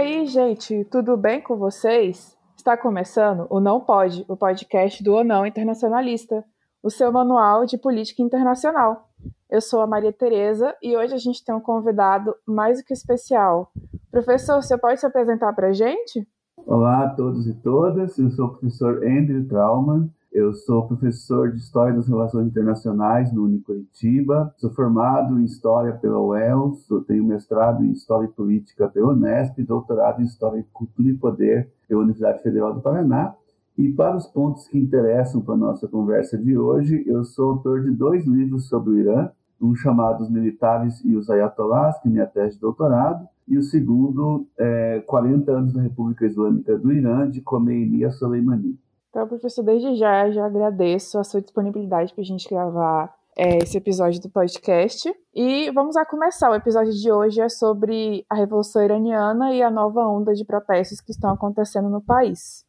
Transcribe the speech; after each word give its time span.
aí, 0.00 0.26
gente, 0.26 0.82
tudo 0.84 1.14
bem 1.14 1.42
com 1.42 1.58
vocês? 1.58 2.34
Está 2.56 2.74
começando 2.74 3.46
o 3.50 3.60
Não 3.60 3.80
Pode, 3.80 4.24
o 4.28 4.34
podcast 4.34 5.04
do 5.04 5.12
Ou 5.12 5.22
Não 5.22 5.44
Internacionalista, 5.44 6.42
o 6.82 6.88
seu 6.88 7.12
manual 7.12 7.66
de 7.66 7.76
política 7.76 8.22
internacional. 8.22 9.10
Eu 9.50 9.60
sou 9.60 9.82
a 9.82 9.86
Maria 9.86 10.10
Tereza 10.10 10.74
e 10.82 10.96
hoje 10.96 11.12
a 11.12 11.18
gente 11.18 11.44
tem 11.44 11.54
um 11.54 11.60
convidado 11.60 12.34
mais 12.46 12.78
do 12.78 12.84
que 12.84 12.94
especial. 12.94 13.70
Professor, 14.10 14.62
você 14.62 14.78
pode 14.78 15.00
se 15.00 15.06
apresentar 15.06 15.52
para 15.52 15.68
a 15.68 15.72
gente? 15.74 16.26
Olá 16.56 17.04
a 17.04 17.10
todos 17.10 17.46
e 17.46 17.52
todas, 17.52 18.18
eu 18.18 18.30
sou 18.30 18.46
o 18.46 18.50
professor 18.52 19.04
Andrew 19.06 19.46
Trauman, 19.48 20.08
eu 20.32 20.52
sou 20.52 20.86
professor 20.86 21.50
de 21.50 21.58
História 21.58 21.94
das 21.94 22.06
Relações 22.06 22.46
Internacionais 22.46 23.32
no 23.32 23.44
Unicuritiba, 23.44 24.54
sou 24.56 24.70
formado 24.70 25.38
em 25.38 25.44
História 25.44 25.92
pela 25.94 26.20
UELS, 26.20 26.86
tenho 27.06 27.24
mestrado 27.24 27.84
em 27.84 27.90
História 27.90 28.26
e 28.26 28.32
Política 28.32 28.88
pela 28.88 29.12
Unesp, 29.12 29.60
doutorado 29.62 30.22
em 30.22 30.24
História, 30.24 30.64
Cultura 30.72 31.08
e 31.08 31.14
Poder 31.14 31.68
pela 31.88 32.02
Universidade 32.02 32.42
Federal 32.42 32.72
do 32.72 32.80
Paraná. 32.80 33.34
E 33.76 33.88
para 33.88 34.16
os 34.16 34.26
pontos 34.26 34.68
que 34.68 34.78
interessam 34.78 35.40
para 35.40 35.54
a 35.54 35.58
nossa 35.58 35.88
conversa 35.88 36.38
de 36.38 36.56
hoje, 36.56 37.02
eu 37.06 37.24
sou 37.24 37.50
autor 37.50 37.82
de 37.82 37.90
dois 37.90 38.24
livros 38.24 38.68
sobre 38.68 38.90
o 38.90 38.98
Irã, 38.98 39.30
um 39.60 39.74
chamado 39.74 40.22
Os 40.22 40.30
Militares 40.30 41.04
e 41.04 41.16
os 41.16 41.28
Ayatollahs, 41.28 41.98
que 42.00 42.08
é 42.08 42.10
minha 42.10 42.26
tese 42.26 42.54
de 42.54 42.60
doutorado, 42.60 43.26
e 43.48 43.58
o 43.58 43.62
segundo, 43.62 44.46
é, 44.56 45.00
40 45.00 45.50
anos 45.50 45.72
da 45.72 45.82
República 45.82 46.24
Islâmica 46.24 46.78
do 46.78 46.92
Irã, 46.92 47.28
de 47.28 47.40
Khomeini 47.40 48.04
a 48.04 48.10
Soleimani. 48.10 48.78
Então, 49.10 49.26
professor, 49.26 49.64
desde 49.64 49.96
já, 49.96 50.30
já 50.30 50.46
agradeço 50.46 51.18
a 51.18 51.24
sua 51.24 51.40
disponibilidade 51.40 52.14
para 52.14 52.22
a 52.22 52.24
gente 52.24 52.48
gravar 52.48 53.12
é, 53.36 53.58
esse 53.58 53.76
episódio 53.76 54.22
do 54.22 54.30
podcast. 54.30 55.12
E 55.34 55.68
vamos 55.72 55.96
a 55.96 56.06
começar. 56.06 56.48
O 56.48 56.54
episódio 56.54 56.92
de 56.92 57.10
hoje 57.10 57.40
é 57.40 57.48
sobre 57.48 58.24
a 58.30 58.36
Revolução 58.36 58.84
Iraniana 58.84 59.52
e 59.52 59.62
a 59.62 59.70
nova 59.70 60.06
onda 60.06 60.32
de 60.32 60.44
protestos 60.44 61.00
que 61.00 61.10
estão 61.10 61.32
acontecendo 61.32 61.90
no 61.90 62.00
país. 62.00 62.64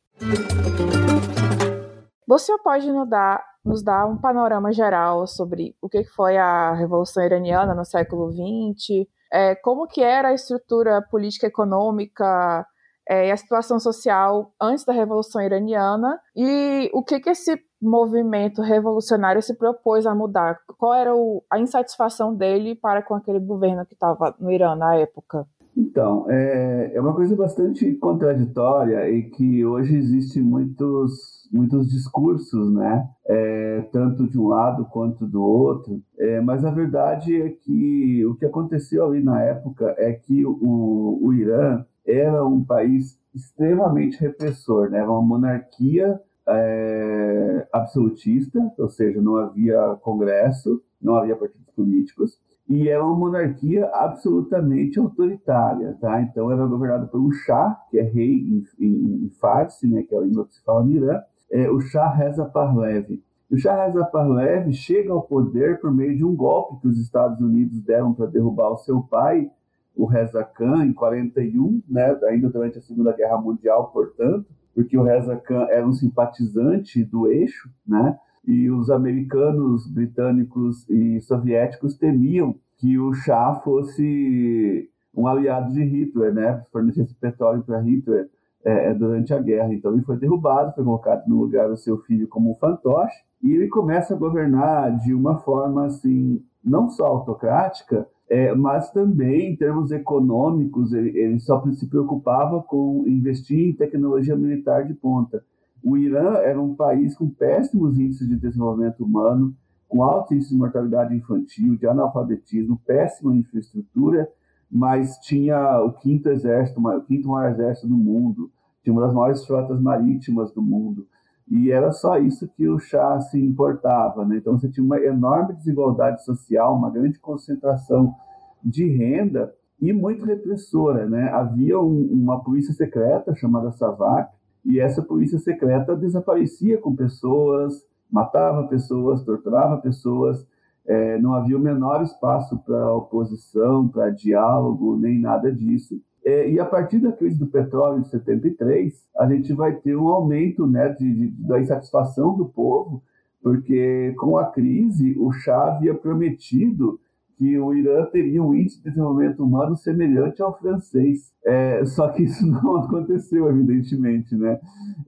Você 2.28 2.58
pode 2.64 2.92
nos 2.92 3.08
dar, 3.08 3.44
nos 3.64 3.84
dar 3.84 4.08
um 4.08 4.18
panorama 4.18 4.72
geral 4.72 5.28
sobre 5.28 5.76
o 5.80 5.88
que 5.88 6.04
foi 6.04 6.38
a 6.38 6.74
Revolução 6.74 7.24
Iraniana 7.24 7.76
no 7.76 7.86
século 7.86 8.32
XX, 8.32 9.08
é, 9.32 9.54
como 9.54 9.86
que 9.86 10.02
era 10.02 10.30
a 10.30 10.34
estrutura 10.34 11.04
política 11.04 11.46
econômica 11.46 12.66
é, 13.12 13.28
e 13.28 13.32
a 13.32 13.36
situação 13.36 13.78
social 13.78 14.54
antes 14.60 14.86
da 14.86 14.94
Revolução 14.94 15.42
Iraniana 15.42 16.18
e 16.34 16.90
o 16.94 17.04
que, 17.04 17.20
que 17.20 17.30
esse 17.30 17.60
movimento 17.82 18.62
revolucionário 18.62 19.42
se 19.42 19.54
propôs 19.58 20.06
a 20.06 20.16
mudar? 20.16 20.58
Qual 20.78 20.94
era 20.94 21.14
o, 21.14 21.44
a 21.52 21.60
insatisfação 21.60 22.34
dele 22.34 22.74
para 22.74 23.02
com 23.02 23.14
aquele 23.14 23.40
governo 23.40 23.86
que 23.86 23.96
estava 23.96 24.34
no 24.40 24.50
Irã 24.50 24.78
na 24.78 24.96
época? 24.96 25.46
Então, 25.76 26.26
é, 26.30 26.92
é 26.94 27.02
uma 27.02 27.14
coisa 27.14 27.36
bastante 27.36 27.94
contraditória 27.96 29.10
e 29.10 29.24
que 29.24 29.66
hoje 29.66 29.94
existem 29.98 30.42
muitos, 30.42 31.50
muitos 31.52 31.90
discursos, 31.90 32.74
né? 32.74 33.10
É, 33.28 33.82
tanto 33.92 34.26
de 34.28 34.40
um 34.40 34.48
lado 34.48 34.86
quanto 34.86 35.26
do 35.26 35.42
outro. 35.42 36.02
É, 36.18 36.40
mas 36.40 36.64
a 36.64 36.72
verdade 36.72 37.42
é 37.42 37.50
que 37.50 38.26
o 38.26 38.36
que 38.36 38.46
aconteceu 38.46 39.06
ali 39.06 39.22
na 39.22 39.42
época 39.42 39.96
é 39.98 40.14
que 40.14 40.46
o, 40.46 41.20
o 41.22 41.34
Irã 41.34 41.86
era 42.06 42.46
um 42.46 42.64
país 42.64 43.20
extremamente 43.34 44.20
repressor, 44.20 44.90
né? 44.90 45.00
Era 45.00 45.10
uma 45.10 45.22
monarquia 45.22 46.20
é, 46.48 47.68
absolutista, 47.72 48.60
ou 48.78 48.90
seja, 48.90 49.22
não 49.22 49.38
havia 49.38 49.96
congresso, 50.02 50.82
não 51.02 51.16
havia 51.16 51.36
partidos 51.36 51.70
políticos, 51.76 52.40
e 52.68 52.88
era 52.88 53.04
uma 53.04 53.16
monarquia 53.16 53.90
absolutamente 53.94 55.00
autoritária, 55.00 55.98
tá? 56.00 56.22
Então 56.22 56.52
era 56.52 56.66
governado 56.66 57.08
por 57.08 57.20
um 57.20 57.32
Shah, 57.32 57.78
que 57.90 58.00
é 58.00 58.04
rei 58.04 58.34
em, 58.34 58.64
em, 58.80 59.26
em 59.26 59.30
Farsi, 59.40 59.88
né? 59.88 60.04
Que 60.04 60.16
é 60.16 60.18
a 60.18 60.22
língua 60.22 60.46
que 60.46 60.56
se 60.56 60.64
fala 60.64 60.84
no 60.84 60.92
Irã, 60.92 61.22
é, 61.52 61.70
o 61.70 61.80
Shah 61.82 62.10
Reza 62.10 62.46
Pahlavi. 62.46 63.24
O 63.52 63.58
Shah 63.58 63.86
Reza 63.86 64.06
Pahlavi 64.06 64.74
chega 64.74 65.12
ao 65.12 65.22
poder 65.22 65.82
por 65.82 65.92
meio 65.92 66.16
de 66.16 66.24
um 66.24 66.34
golpe 66.34 66.82
que 66.82 66.88
os 66.88 66.98
Estados 66.98 67.42
Unidos 67.42 67.82
deram 67.82 68.14
para 68.14 68.26
derrubar 68.28 68.72
o 68.72 68.78
seu 68.78 69.02
pai, 69.02 69.52
o 69.96 70.06
Reza 70.06 70.44
Khan 70.44 70.86
em 70.86 70.94
41, 70.94 71.82
né, 71.88 72.18
ainda 72.28 72.50
durante 72.50 72.78
a 72.78 72.82
Segunda 72.82 73.14
Guerra 73.14 73.38
Mundial, 73.38 73.92
portanto, 73.92 74.46
porque 74.74 74.98
o 74.98 75.04
Reza 75.04 75.36
Khan 75.36 75.68
era 75.70 75.86
um 75.86 75.94
simpatizante 75.94 77.04
do 77.04 77.28
eixo, 77.28 77.70
né, 77.88 78.18
e 78.46 78.72
os 78.72 78.90
americanos, 78.90 79.88
britânicos 79.88 80.90
e 80.90 81.22
soviéticos 81.22 81.98
temiam 81.98 82.56
que 82.78 82.98
o 82.98 83.14
Shah 83.14 83.62
fosse 83.64 84.90
um 85.14 85.28
aliado 85.28 85.72
de 85.72 85.84
Hitler, 85.84 86.34
né, 86.34 86.64
fornecesse 86.72 87.14
petróleo 87.16 87.64
para 87.64 87.80
Hitler 87.82 88.30
é, 88.64 88.90
é, 88.90 88.94
durante 88.94 89.34
a 89.34 89.40
guerra. 89.40 89.74
Então 89.74 89.94
ele 89.94 90.04
foi 90.04 90.18
derrubado, 90.18 90.74
foi 90.74 90.84
colocado 90.84 91.28
no 91.28 91.40
lugar 91.40 91.70
do 91.70 91.78
seu 91.78 91.98
filho 92.00 92.28
como 92.28 92.52
um 92.52 92.56
fantoche, 92.56 93.18
e 93.42 93.52
ele 93.52 93.68
começa 93.68 94.14
a 94.14 94.18
governar 94.18 94.96
de 94.98 95.14
uma 95.14 95.40
forma 95.40 95.86
assim, 95.86 96.44
não 96.64 96.90
só 96.90 97.08
autocrática, 97.08 98.08
é, 98.32 98.56
mas 98.56 98.90
também, 98.92 99.52
em 99.52 99.56
termos 99.58 99.92
econômicos, 99.92 100.94
ele, 100.94 101.10
ele, 101.20 101.38
só 101.42 101.62
se 101.74 101.86
preocupava 101.86 102.64
com 102.64 103.04
investir 103.06 103.68
em 103.68 103.74
tecnologia 103.74 104.38
militar 104.38 104.88
de 104.88 104.94
ponta. 104.94 105.44
O 105.84 105.98
Irã 105.98 106.36
era 106.38 106.62
um 106.62 106.74
país 106.74 107.14
com 107.14 107.30
péssimos 107.30 108.00
índices 108.00 108.30
de 108.30 108.38
desenvolvimento 108.38 109.04
humano, 109.04 109.54
com 109.86 110.02
altos 110.02 110.32
índices 110.32 110.54
de 110.54 110.58
mortalidade 110.58 111.14
infantil, 111.14 111.76
de 111.76 111.86
analfabetismo, 111.86 112.80
péssima 112.86 113.36
infraestrutura, 113.36 114.30
mas 114.72 115.18
tinha 115.18 115.82
o 115.82 115.92
quinto 115.92 116.30
exército, 116.30 116.80
o 116.80 117.02
quinto 117.02 117.28
maior 117.28 117.52
exército 117.52 117.90
do 117.90 117.98
mundo, 117.98 118.50
tinha 118.82 118.94
uma 118.94 119.02
das 119.02 119.14
maiores 119.14 119.46
frotas 119.46 119.82
marítimas 119.82 120.54
do 120.54 120.62
mundo, 120.62 121.06
e 121.52 121.70
era 121.70 121.92
só 121.92 122.18
isso 122.18 122.48
que 122.48 122.66
o 122.70 122.80
chá 122.80 123.20
se 123.20 123.38
importava. 123.38 124.24
Né? 124.24 124.38
Então 124.38 124.58
você 124.58 124.70
tinha 124.70 124.86
uma 124.86 124.98
enorme 124.98 125.54
desigualdade 125.54 126.24
social, 126.24 126.74
uma 126.74 126.90
grande 126.90 127.20
concentração 127.20 128.16
de 128.64 128.86
renda 128.86 129.54
e 129.78 129.92
muito 129.92 130.24
repressora. 130.24 131.06
Né? 131.10 131.30
Havia 131.30 131.78
um, 131.78 132.08
uma 132.10 132.42
polícia 132.42 132.74
secreta 132.74 133.36
chamada 133.36 133.70
SAVAK, 133.74 134.32
e 134.64 134.80
essa 134.80 135.02
polícia 135.02 135.40
secreta 135.40 135.94
desaparecia 135.96 136.78
com 136.78 136.96
pessoas, 136.96 137.86
matava 138.10 138.68
pessoas, 138.68 139.24
torturava 139.24 139.82
pessoas, 139.82 140.48
é, 140.86 141.20
não 141.20 141.34
havia 141.34 141.58
o 141.58 141.60
menor 141.60 142.02
espaço 142.02 142.58
para 142.60 142.94
oposição, 142.94 143.90
para 143.90 144.10
diálogo, 144.10 144.98
nem 144.98 145.20
nada 145.20 145.52
disso. 145.52 146.00
É, 146.24 146.52
e 146.52 146.60
a 146.60 146.66
partir 146.66 147.00
da 147.00 147.12
crise 147.12 147.38
do 147.38 147.48
petróleo 147.48 148.02
de 148.02 148.10
73, 148.10 148.94
a 149.18 149.28
gente 149.28 149.54
vai 149.54 149.74
ter 149.76 149.96
um 149.96 150.08
aumento 150.08 150.68
né, 150.68 150.90
de, 150.90 151.14
de, 151.14 151.28
da 151.48 151.60
insatisfação 151.60 152.36
do 152.36 152.46
povo, 152.46 153.02
porque 153.42 154.14
com 154.18 154.38
a 154.38 154.52
crise 154.52 155.16
o 155.18 155.32
Chá 155.32 155.76
havia 155.76 155.96
prometido 155.96 157.00
que 157.42 157.58
o 157.58 157.74
Irã 157.74 158.06
teria 158.06 158.44
um 158.44 158.54
índice 158.54 158.78
de 158.78 158.92
desenvolvimento 158.92 159.44
humano 159.44 159.76
semelhante 159.76 160.44
ao 160.44 160.56
francês. 160.60 161.34
É, 161.44 161.84
só 161.86 162.08
que 162.10 162.22
isso 162.22 162.46
não 162.46 162.78
aconteceu, 162.78 163.50
evidentemente. 163.50 164.36
Né? 164.36 164.60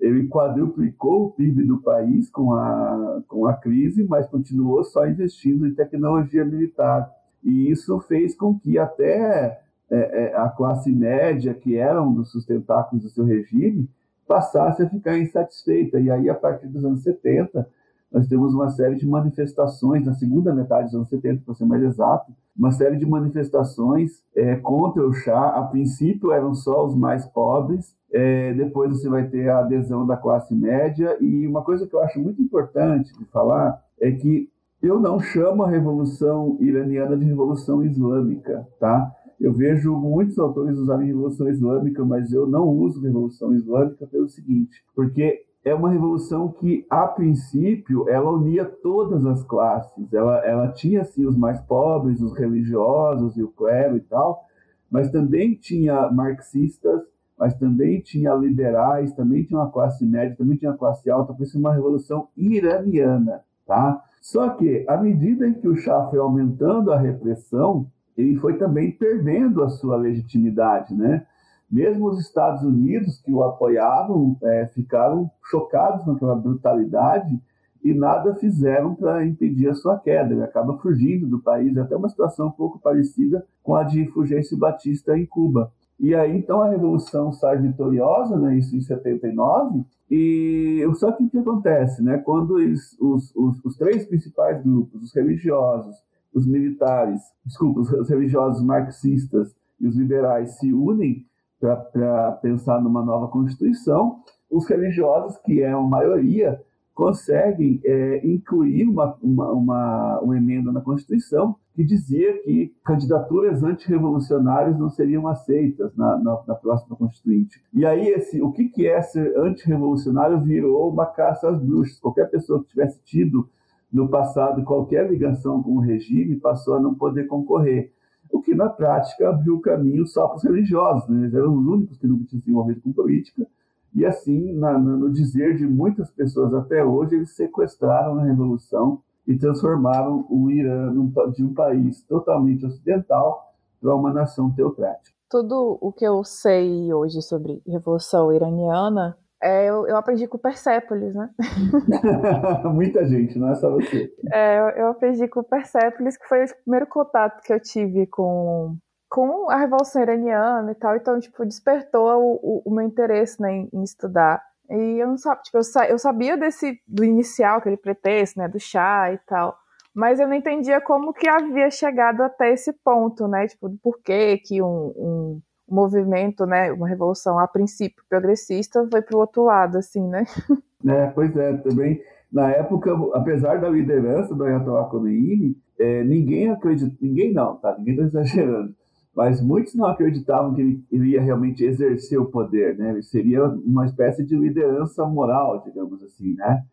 Ele 0.01 0.27
quadruplicou 0.27 1.25
o 1.25 1.31
PIB 1.33 1.63
do 1.63 1.79
país 1.79 2.31
com 2.31 2.53
a, 2.53 3.21
com 3.27 3.45
a 3.45 3.53
crise, 3.53 4.03
mas 4.09 4.25
continuou 4.25 4.83
só 4.83 5.05
investindo 5.07 5.67
em 5.67 5.75
tecnologia 5.75 6.43
militar. 6.43 7.07
E 7.43 7.69
isso 7.69 7.99
fez 7.99 8.35
com 8.35 8.57
que 8.57 8.79
até 8.79 9.62
é, 9.89 10.25
é, 10.25 10.35
a 10.35 10.49
classe 10.49 10.91
média, 10.91 11.53
que 11.53 11.75
era 11.75 12.01
um 12.01 12.13
dos 12.13 12.31
sustentáculos 12.31 13.03
do 13.03 13.09
seu 13.09 13.25
regime, 13.25 13.89
passasse 14.27 14.83
a 14.83 14.89
ficar 14.89 15.17
insatisfeita. 15.17 15.99
E 15.99 16.09
aí, 16.09 16.29
a 16.29 16.35
partir 16.35 16.67
dos 16.67 16.83
anos 16.83 17.03
70, 17.03 17.67
nós 18.11 18.27
temos 18.27 18.53
uma 18.53 18.69
série 18.69 18.95
de 18.95 19.07
manifestações, 19.07 20.05
na 20.05 20.13
segunda 20.13 20.53
metade 20.53 20.85
dos 20.85 20.95
anos 20.95 21.09
70, 21.09 21.41
para 21.45 21.55
ser 21.55 21.65
mais 21.65 21.81
exato, 21.81 22.31
uma 22.55 22.71
série 22.71 22.95
de 22.95 23.05
manifestações 23.05 24.23
é, 24.35 24.55
contra 24.57 25.05
o 25.05 25.13
chá. 25.13 25.49
A 25.49 25.63
princípio 25.63 26.31
eram 26.31 26.53
só 26.53 26.85
os 26.85 26.95
mais 26.95 27.25
pobres, 27.25 27.95
é, 28.11 28.53
depois 28.53 28.91
você 28.91 29.09
vai 29.09 29.27
ter 29.27 29.49
a 29.49 29.59
adesão 29.59 30.05
da 30.05 30.15
classe 30.15 30.53
média. 30.53 31.17
E 31.19 31.47
uma 31.47 31.63
coisa 31.63 31.87
que 31.87 31.95
eu 31.95 32.01
acho 32.01 32.19
muito 32.19 32.41
importante 32.41 33.11
de 33.17 33.25
falar 33.25 33.83
é 33.99 34.11
que 34.11 34.47
eu 34.81 34.99
não 34.99 35.19
chamo 35.19 35.63
a 35.63 35.69
Revolução 35.69 36.57
Iraniana 36.59 37.17
de 37.17 37.25
Revolução 37.25 37.83
Islâmica, 37.83 38.67
tá? 38.79 39.11
Eu 39.39 39.53
vejo 39.53 39.95
muitos 39.95 40.37
autores 40.39 40.77
usarem 40.77 41.07
Revolução 41.07 41.49
Islâmica, 41.49 42.03
mas 42.05 42.31
eu 42.31 42.47
não 42.47 42.67
uso 42.67 43.01
Revolução 43.01 43.53
Islâmica 43.53 44.07
pelo 44.07 44.29
seguinte, 44.29 44.83
porque 44.95 45.43
é 45.65 45.73
uma 45.73 45.89
revolução 45.89 46.51
que, 46.51 46.85
a 46.89 47.07
princípio, 47.07 48.09
ela 48.09 48.31
unia 48.31 48.65
todas 48.65 49.25
as 49.25 49.43
classes. 49.43 50.11
Ela, 50.13 50.45
ela 50.45 50.67
tinha, 50.73 51.01
assim, 51.01 51.25
os 51.25 51.37
mais 51.37 51.59
pobres, 51.61 52.21
os 52.21 52.37
religiosos 52.37 53.37
e 53.37 53.43
o 53.43 53.47
clero 53.47 53.95
e 53.95 54.01
tal, 54.01 54.45
mas 54.91 55.09
também 55.09 55.55
tinha 55.55 56.11
marxistas, 56.11 57.01
mas 57.37 57.53
também 57.55 58.01
tinha 58.01 58.33
liberais, 58.35 59.13
também 59.13 59.43
tinha 59.43 59.59
uma 59.59 59.71
classe 59.71 60.05
média, 60.05 60.35
também 60.37 60.57
tinha 60.57 60.71
uma 60.71 60.77
classe 60.77 61.09
alta, 61.09 61.33
por 61.33 61.43
isso 61.43 61.57
uma 61.57 61.73
revolução 61.73 62.27
iraniana, 62.35 63.41
tá? 63.65 64.03
Só 64.21 64.49
que, 64.49 64.85
à 64.87 64.97
medida 64.97 65.47
em 65.47 65.53
que 65.53 65.67
o 65.67 65.75
Shah 65.75 66.07
foi 66.09 66.19
aumentando 66.19 66.91
a 66.91 66.97
repressão, 66.97 67.87
ele 68.17 68.35
foi 68.37 68.57
também 68.57 68.91
perdendo 68.91 69.63
a 69.63 69.69
sua 69.69 69.95
legitimidade, 69.95 70.93
né? 70.93 71.25
Mesmo 71.69 72.07
os 72.07 72.19
Estados 72.19 72.61
Unidos, 72.63 73.19
que 73.19 73.31
o 73.31 73.43
apoiavam, 73.43 74.37
é, 74.43 74.67
ficaram 74.67 75.29
chocados 75.49 76.03
com 76.03 76.11
aquela 76.11 76.35
brutalidade 76.35 77.41
e 77.83 77.93
nada 77.93 78.35
fizeram 78.35 78.95
para 78.95 79.25
impedir 79.25 79.69
a 79.69 79.73
sua 79.73 79.97
queda. 79.97 80.33
Ele 80.33 80.43
acaba 80.43 80.77
fugindo 80.77 81.27
do 81.27 81.39
país, 81.39 81.75
é 81.75 81.81
até 81.81 81.95
uma 81.95 82.09
situação 82.09 82.47
um 82.47 82.51
pouco 82.51 82.79
parecida 82.79 83.45
com 83.61 83.75
a 83.75 83.83
de 83.83 84.05
Fulgêncio 84.07 84.57
Batista 84.57 85.17
em 85.17 85.25
Cuba. 85.25 85.71
E 85.99 86.13
aí, 86.15 86.37
então, 86.37 86.61
a 86.61 86.69
Revolução 86.69 87.31
sai 87.31 87.57
vitoriosa, 87.57 88.37
né, 88.37 88.57
isso 88.57 88.75
em 88.75 88.81
79, 88.81 89.83
e 90.09 90.85
só 90.95 91.11
que 91.11 91.23
o 91.23 91.29
que 91.29 91.37
acontece, 91.37 92.03
né, 92.03 92.17
quando 92.17 92.59
eles, 92.59 92.95
os, 92.99 93.33
os, 93.35 93.63
os 93.63 93.77
três 93.77 94.05
principais 94.05 94.61
grupos, 94.61 95.01
os 95.01 95.13
religiosos, 95.13 95.95
os 96.33 96.45
militares, 96.47 97.21
desculpa, 97.45 97.81
os 97.81 98.09
religiosos 98.09 98.63
marxistas 98.63 99.55
e 99.79 99.87
os 99.87 99.95
liberais 99.95 100.57
se 100.57 100.73
unem 100.73 101.25
para 101.59 102.31
pensar 102.41 102.81
numa 102.81 103.03
nova 103.03 103.27
Constituição, 103.27 104.19
os 104.49 104.67
religiosos, 104.67 105.37
que 105.37 105.61
é 105.61 105.71
a 105.71 105.79
maioria, 105.79 106.61
conseguem 106.93 107.81
é, 107.83 108.21
incluir 108.27 108.87
uma, 108.87 109.17
uma, 109.21 109.51
uma, 109.51 110.19
uma, 110.19 110.37
emenda 110.37 110.71
na 110.71 110.81
Constituição 110.81 111.55
que 111.73 111.83
dizia 111.83 112.39
que 112.43 112.71
candidaturas 112.85 113.63
antirrevolucionárias 113.63 114.77
não 114.77 114.91
seriam 114.91 115.27
aceitas 115.27 115.95
na, 115.95 116.17
na, 116.19 116.43
na, 116.47 116.55
próxima 116.55 116.95
Constituinte. 116.95 117.59
E 117.73 117.83
aí, 117.83 118.09
esse, 118.09 118.39
o 118.41 118.51
que, 118.51 118.65
que 118.65 118.87
é 118.87 119.01
ser 119.01 119.35
antirrevolucionário 119.39 120.39
virou 120.41 120.91
uma 120.91 121.07
caça 121.07 121.49
às 121.49 121.59
bruxas. 121.59 121.99
Qualquer 121.99 122.29
pessoa 122.29 122.61
que 122.61 122.69
tivesse 122.69 123.01
tido 123.03 123.49
no 123.93 124.09
passado 124.09 124.63
qualquer 124.63 125.09
ligação 125.09 125.61
com 125.61 125.77
o 125.77 125.79
regime 125.79 126.35
passou 126.35 126.73
a 126.73 126.79
não 126.79 126.95
poder 126.95 127.27
concorrer 127.27 127.93
o 128.31 128.41
que 128.41 128.55
na 128.55 128.67
prática 128.67 129.29
abriu 129.29 129.55
o 129.55 129.61
caminho 129.61 130.07
só 130.07 130.27
para 130.27 130.37
os 130.37 130.43
religiosos, 130.43 131.07
né? 131.07 131.19
eles 131.19 131.33
eram 131.35 131.55
os 131.55 131.67
únicos 131.67 131.97
que 131.99 132.07
nunca 132.07 132.25
tinham 132.25 132.41
se 132.41 132.49
envolvido 132.49 132.81
com 132.81 132.91
política, 132.91 133.45
e 133.93 134.03
assim, 134.03 134.51
na, 134.53 134.77
no 134.79 135.11
dizer 135.11 135.55
de 135.55 135.67
muitas 135.67 136.09
pessoas 136.09 136.51
até 136.55 136.83
hoje, 136.83 137.13
eles 137.13 137.35
sequestraram 137.35 138.19
a 138.19 138.23
Revolução 138.23 139.01
e 139.27 139.37
transformaram 139.37 140.25
o 140.31 140.49
Irã 140.49 140.91
de 141.31 141.43
um 141.43 141.53
país 141.53 142.01
totalmente 142.01 142.65
ocidental 142.65 143.53
para 143.79 143.95
uma 143.95 144.11
nação 144.11 144.49
teocrática. 144.51 145.15
Tudo 145.29 145.77
o 145.79 145.91
que 145.91 146.05
eu 146.05 146.23
sei 146.23 146.91
hoje 146.91 147.21
sobre 147.21 147.61
Revolução 147.67 148.33
Iraniana 148.33 149.15
é, 149.43 149.69
eu, 149.69 149.85
eu, 149.87 149.97
aprendi 149.97 150.25
com 150.25 150.37
Persépolis, 150.37 151.13
né? 151.13 151.29
Muita 152.73 153.05
gente, 153.05 153.37
não 153.37 153.51
é 153.51 153.55
só 153.55 153.69
você. 153.69 154.09
É, 154.31 154.59
eu, 154.59 154.69
eu, 154.69 154.87
aprendi 154.87 155.27
com 155.27 155.43
Persépolis, 155.43 156.15
que 156.15 156.25
foi 156.27 156.45
o 156.45 156.55
primeiro 156.63 156.87
contato 156.87 157.41
que 157.43 157.51
eu 157.51 157.59
tive 157.59 158.07
com, 158.07 158.77
com 159.09 159.51
a 159.51 159.57
Revolução 159.57 160.01
Iraniana 160.01 160.71
e 160.71 160.75
tal. 160.75 160.95
Então, 160.95 161.19
tipo, 161.19 161.45
despertou 161.45 162.09
o, 162.21 162.39
o, 162.41 162.61
o 162.65 162.73
meu 162.73 162.85
interesse 162.85 163.41
né, 163.41 163.51
em, 163.51 163.69
em, 163.73 163.83
estudar. 163.83 164.41
E 164.69 165.01
eu 165.01 165.07
não 165.07 165.17
sabia, 165.17 165.41
tipo, 165.43 165.57
eu, 165.57 165.83
eu 165.89 165.99
sabia 165.99 166.37
desse, 166.37 166.79
do 166.87 167.03
inicial, 167.03 167.57
aquele 167.57 167.75
pretexto, 167.77 168.39
né, 168.39 168.47
do 168.47 168.59
chá 168.59 169.11
e 169.11 169.17
tal. 169.27 169.57
Mas 169.93 170.21
eu 170.21 170.27
não 170.27 170.35
entendia 170.35 170.79
como 170.79 171.13
que 171.13 171.27
havia 171.27 171.69
chegado 171.69 172.21
até 172.21 172.51
esse 172.53 172.71
ponto, 172.83 173.27
né? 173.27 173.45
Tipo, 173.47 173.67
do 173.67 173.77
porquê 173.77 174.37
que 174.37 174.61
um, 174.61 174.93
um 174.95 175.41
movimento, 175.73 176.45
né, 176.45 176.71
uma 176.71 176.87
revolução 176.87 177.39
a 177.39 177.47
princípio 177.47 178.03
progressista 178.09 178.87
foi 178.89 179.01
para 179.01 179.17
o 179.17 179.19
outro 179.19 179.43
lado, 179.43 179.77
assim, 179.77 180.07
né? 180.07 180.25
É, 180.85 181.07
pois 181.11 181.33
é, 181.37 181.53
também 181.59 182.01
na 182.33 182.49
época, 182.49 182.91
apesar 183.13 183.61
da 183.61 183.69
liderança 183.69 184.33
do 184.33 184.43
Ayatollah 184.43 184.89
Khomeini, 184.89 185.55
é, 185.79 186.03
ninguém 186.03 186.49
acredita, 186.49 186.91
ninguém 186.99 187.31
não, 187.31 187.57
tá? 187.57 187.75
Ninguém 187.77 187.93
está 187.93 188.03
exagerando, 188.19 188.73
mas 189.15 189.39
muitos 189.39 189.75
não 189.75 189.85
acreditavam 189.85 190.55
que 190.55 190.83
ele, 190.91 191.11
ia 191.11 191.21
realmente 191.21 191.63
exercer 191.63 192.19
o 192.19 192.25
poder, 192.25 192.75
né? 192.75 192.89
Ele 192.89 193.03
seria 193.03 193.45
uma 193.45 193.85
espécie 193.85 194.25
de 194.25 194.35
liderança 194.35 195.05
moral, 195.05 195.63
digamos 195.63 196.01
assim, 196.01 196.33
né? 196.33 196.63